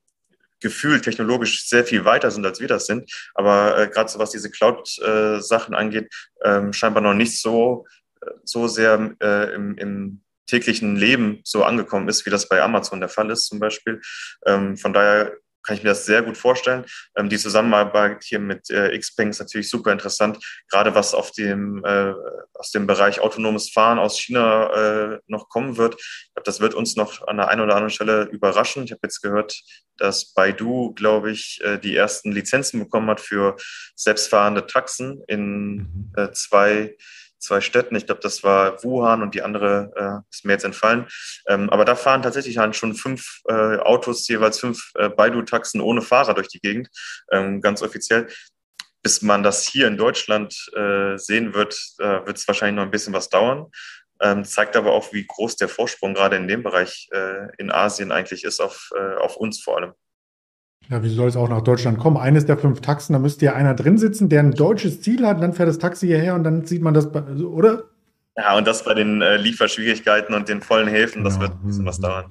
gefühlt 0.60 1.04
technologisch 1.04 1.68
sehr 1.68 1.84
viel 1.84 2.04
weiter 2.04 2.30
sind, 2.30 2.46
als 2.46 2.58
wir 2.58 2.68
das 2.68 2.86
sind, 2.86 3.08
aber 3.34 3.78
äh, 3.78 3.88
gerade 3.88 4.10
so 4.10 4.18
was 4.18 4.30
diese 4.30 4.50
Cloud-Sachen 4.50 5.74
äh, 5.74 5.76
angeht, 5.76 6.12
ähm, 6.42 6.72
scheinbar 6.72 7.02
noch 7.02 7.14
nicht 7.14 7.40
so 7.40 7.84
so 8.44 8.68
sehr 8.68 9.14
äh, 9.22 9.54
im, 9.54 9.76
im 9.78 10.20
täglichen 10.46 10.96
Leben 10.96 11.40
so 11.44 11.64
angekommen 11.64 12.08
ist, 12.08 12.24
wie 12.26 12.30
das 12.30 12.48
bei 12.48 12.62
Amazon 12.62 13.00
der 13.00 13.08
Fall 13.08 13.30
ist 13.30 13.46
zum 13.46 13.58
Beispiel. 13.58 14.00
Ähm, 14.46 14.76
von 14.76 14.92
daher 14.92 15.32
kann 15.66 15.76
ich 15.76 15.82
mir 15.82 15.90
das 15.90 16.06
sehr 16.06 16.22
gut 16.22 16.36
vorstellen. 16.36 16.84
Ähm, 17.16 17.28
die 17.28 17.38
Zusammenarbeit 17.38 18.22
hier 18.22 18.38
mit 18.38 18.70
äh, 18.70 18.96
Xpeng 18.96 19.30
ist 19.30 19.40
natürlich 19.40 19.68
super 19.68 19.90
interessant, 19.90 20.38
gerade 20.70 20.94
was 20.94 21.12
auf 21.12 21.32
dem, 21.32 21.84
äh, 21.84 22.12
aus 22.54 22.70
dem 22.70 22.86
Bereich 22.86 23.20
autonomes 23.20 23.70
Fahren 23.70 23.98
aus 23.98 24.18
China 24.18 25.14
äh, 25.14 25.18
noch 25.26 25.48
kommen 25.48 25.76
wird. 25.76 25.96
Ich 25.96 26.34
glaube, 26.34 26.44
das 26.44 26.60
wird 26.60 26.74
uns 26.74 26.94
noch 26.94 27.26
an 27.26 27.38
der 27.38 27.48
einen 27.48 27.62
oder 27.62 27.74
anderen 27.74 27.90
Stelle 27.90 28.24
überraschen. 28.30 28.84
Ich 28.84 28.92
habe 28.92 29.00
jetzt 29.02 29.20
gehört, 29.20 29.60
dass 29.98 30.32
Baidu, 30.32 30.94
glaube 30.94 31.32
ich, 31.32 31.60
äh, 31.64 31.78
die 31.78 31.96
ersten 31.96 32.30
Lizenzen 32.30 32.78
bekommen 32.78 33.10
hat 33.10 33.20
für 33.20 33.56
selbstfahrende 33.96 34.66
Taxen 34.66 35.22
in 35.26 35.76
mhm. 35.76 36.12
äh, 36.16 36.30
zwei 36.30 36.96
zwei 37.38 37.60
Städten. 37.60 37.96
Ich 37.96 38.06
glaube, 38.06 38.20
das 38.22 38.42
war 38.42 38.82
Wuhan 38.82 39.22
und 39.22 39.34
die 39.34 39.42
andere 39.42 39.92
äh, 39.96 40.30
ist 40.30 40.44
mir 40.44 40.52
jetzt 40.52 40.64
entfallen. 40.64 41.06
Ähm, 41.48 41.70
aber 41.70 41.84
da 41.84 41.94
fahren 41.94 42.22
tatsächlich 42.22 42.58
halt 42.58 42.76
schon 42.76 42.94
fünf 42.94 43.40
äh, 43.48 43.76
Autos, 43.78 44.26
jeweils 44.28 44.60
fünf 44.60 44.92
äh, 44.94 45.08
Baidu-Taxen 45.08 45.80
ohne 45.80 46.02
Fahrer 46.02 46.34
durch 46.34 46.48
die 46.48 46.60
Gegend, 46.60 46.88
ähm, 47.30 47.60
ganz 47.60 47.82
offiziell. 47.82 48.28
Bis 49.02 49.22
man 49.22 49.42
das 49.42 49.66
hier 49.66 49.86
in 49.86 49.96
Deutschland 49.96 50.54
äh, 50.74 51.16
sehen 51.16 51.54
wird, 51.54 51.78
äh, 51.98 52.26
wird 52.26 52.36
es 52.36 52.48
wahrscheinlich 52.48 52.76
noch 52.76 52.82
ein 52.82 52.90
bisschen 52.90 53.12
was 53.12 53.28
dauern. 53.28 53.66
Ähm, 54.20 54.44
zeigt 54.44 54.76
aber 54.76 54.92
auch, 54.92 55.12
wie 55.12 55.26
groß 55.26 55.56
der 55.56 55.68
Vorsprung 55.68 56.14
gerade 56.14 56.36
in 56.36 56.48
dem 56.48 56.62
Bereich 56.62 57.08
äh, 57.12 57.54
in 57.58 57.70
Asien 57.70 58.12
eigentlich 58.12 58.44
ist, 58.44 58.60
auf, 58.60 58.90
äh, 58.96 59.16
auf 59.16 59.36
uns 59.36 59.62
vor 59.62 59.76
allem. 59.76 59.92
Ja, 60.88 61.02
wie 61.02 61.08
soll 61.08 61.28
es 61.28 61.36
auch 61.36 61.48
nach 61.48 61.62
Deutschland 61.62 61.98
kommen? 61.98 62.16
Eines 62.16 62.46
der 62.46 62.56
fünf 62.56 62.80
Taxen, 62.80 63.12
da 63.12 63.18
müsste 63.18 63.46
ja 63.46 63.54
einer 63.54 63.74
drin 63.74 63.98
sitzen, 63.98 64.28
der 64.28 64.40
ein 64.40 64.52
deutsches 64.52 65.00
Ziel 65.00 65.26
hat, 65.26 65.42
dann 65.42 65.52
fährt 65.52 65.68
das 65.68 65.78
Taxi 65.78 66.06
hierher 66.06 66.34
und 66.34 66.44
dann 66.44 66.64
sieht 66.64 66.82
man 66.82 66.94
das, 66.94 67.08
oder? 67.14 67.84
Ja, 68.36 68.56
und 68.56 68.66
das 68.66 68.84
bei 68.84 68.94
den 68.94 69.22
äh, 69.22 69.36
Lieferschwierigkeiten 69.36 70.34
und 70.34 70.48
den 70.48 70.60
vollen 70.60 70.88
Häfen, 70.88 71.24
das 71.24 71.34
genau. 71.34 71.48
wird 71.48 71.60
ein 71.60 71.66
bisschen 71.66 71.86
was 71.86 71.98
dauern. 71.98 72.26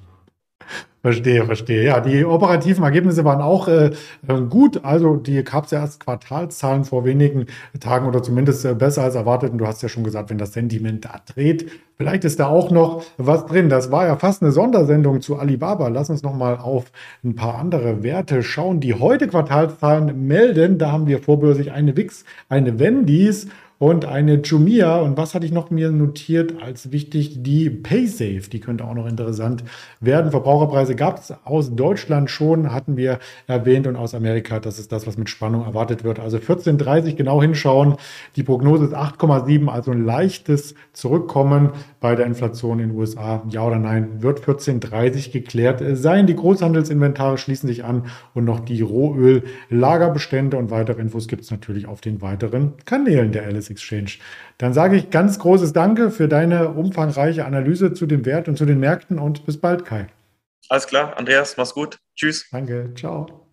Verstehe, 1.06 1.44
verstehe. 1.44 1.84
Ja, 1.84 2.00
die 2.00 2.24
operativen 2.24 2.82
Ergebnisse 2.82 3.24
waren 3.24 3.40
auch 3.40 3.68
äh, 3.68 3.92
äh 4.26 4.40
gut. 4.50 4.84
Also 4.84 5.14
die 5.14 5.44
gab 5.44 5.66
es 5.66 5.70
ja 5.70 5.78
erst 5.78 6.00
Quartalszahlen 6.00 6.84
vor 6.84 7.04
wenigen 7.04 7.46
Tagen 7.78 8.08
oder 8.08 8.24
zumindest 8.24 8.64
äh, 8.64 8.74
besser 8.74 9.04
als 9.04 9.14
erwartet. 9.14 9.52
Und 9.52 9.58
du 9.58 9.68
hast 9.68 9.84
ja 9.84 9.88
schon 9.88 10.02
gesagt, 10.02 10.30
wenn 10.30 10.38
das 10.38 10.52
Sentiment 10.54 11.04
da 11.04 11.20
dreht, 11.32 11.70
vielleicht 11.96 12.24
ist 12.24 12.40
da 12.40 12.48
auch 12.48 12.72
noch 12.72 13.04
was 13.18 13.46
drin. 13.46 13.68
Das 13.68 13.92
war 13.92 14.04
ja 14.04 14.16
fast 14.16 14.42
eine 14.42 14.50
Sondersendung 14.50 15.20
zu 15.20 15.36
Alibaba. 15.36 15.86
Lass 15.86 16.10
uns 16.10 16.24
noch 16.24 16.34
mal 16.34 16.56
auf 16.56 16.86
ein 17.22 17.36
paar 17.36 17.56
andere 17.56 18.02
Werte 18.02 18.42
schauen, 18.42 18.80
die 18.80 18.94
heute 18.94 19.28
Quartalszahlen 19.28 20.26
melden. 20.26 20.76
Da 20.76 20.90
haben 20.90 21.06
wir 21.06 21.20
vorbörslich 21.20 21.70
eine 21.70 21.96
Wix, 21.96 22.24
eine 22.48 22.80
Wendy's 22.80 23.46
und 23.78 24.04
eine 24.06 24.40
Jumia. 24.42 24.98
Und 25.00 25.16
was 25.16 25.34
hatte 25.34 25.44
ich 25.44 25.52
noch 25.52 25.70
mir 25.70 25.90
notiert 25.90 26.62
als 26.62 26.92
wichtig? 26.92 27.42
Die 27.42 27.68
PaySafe, 27.68 28.48
die 28.50 28.60
könnte 28.60 28.84
auch 28.84 28.94
noch 28.94 29.06
interessant 29.06 29.64
werden. 30.00 30.30
Verbraucherpreise 30.30 30.94
gab 30.94 31.18
es 31.18 31.34
aus 31.44 31.74
Deutschland 31.74 32.30
schon, 32.30 32.72
hatten 32.72 32.96
wir 32.96 33.18
erwähnt, 33.46 33.86
und 33.86 33.96
aus 33.96 34.14
Amerika. 34.14 34.60
Das 34.60 34.78
ist 34.78 34.92
das, 34.92 35.06
was 35.06 35.18
mit 35.18 35.28
Spannung 35.28 35.64
erwartet 35.64 36.04
wird. 36.04 36.18
Also 36.18 36.38
14,30 36.38 37.16
genau 37.16 37.42
hinschauen. 37.42 37.96
Die 38.36 38.42
Prognose 38.42 38.86
ist 38.86 38.94
8,7, 38.94 39.68
also 39.68 39.90
ein 39.90 40.04
leichtes 40.04 40.74
Zurückkommen 40.92 41.70
bei 42.00 42.14
der 42.14 42.26
Inflation 42.26 42.80
in 42.80 42.88
den 42.88 42.98
USA. 42.98 43.42
Ja 43.50 43.66
oder 43.66 43.78
nein? 43.78 44.22
Wird 44.22 44.40
14,30 44.40 45.32
geklärt 45.32 45.82
sein. 45.92 46.26
Die 46.26 46.36
Großhandelsinventare 46.36 47.36
schließen 47.38 47.68
sich 47.68 47.84
an 47.84 48.04
und 48.34 48.44
noch 48.44 48.60
die 48.60 48.80
Rohöl-Lagerbestände 48.80 50.56
und 50.56 50.70
weitere 50.70 51.00
Infos 51.00 51.28
gibt 51.28 51.42
es 51.42 51.50
natürlich 51.50 51.86
auf 51.86 52.00
den 52.00 52.22
weiteren 52.22 52.74
Kanälen 52.84 53.32
der 53.32 53.44
Alice 53.66 53.70
Exchange. 53.70 54.18
Dann 54.58 54.72
sage 54.72 54.96
ich 54.96 55.10
ganz 55.10 55.38
großes 55.38 55.72
Danke 55.72 56.10
für 56.10 56.28
deine 56.28 56.70
umfangreiche 56.70 57.44
Analyse 57.44 57.92
zu 57.92 58.06
dem 58.06 58.24
Wert 58.24 58.48
und 58.48 58.56
zu 58.56 58.64
den 58.64 58.80
Märkten 58.80 59.18
und 59.18 59.46
bis 59.46 59.60
bald, 59.60 59.84
Kai. 59.84 60.06
Alles 60.68 60.86
klar, 60.86 61.16
Andreas, 61.16 61.56
mach's 61.56 61.74
gut. 61.74 61.98
Tschüss. 62.16 62.48
Danke, 62.50 62.92
ciao. 62.94 63.45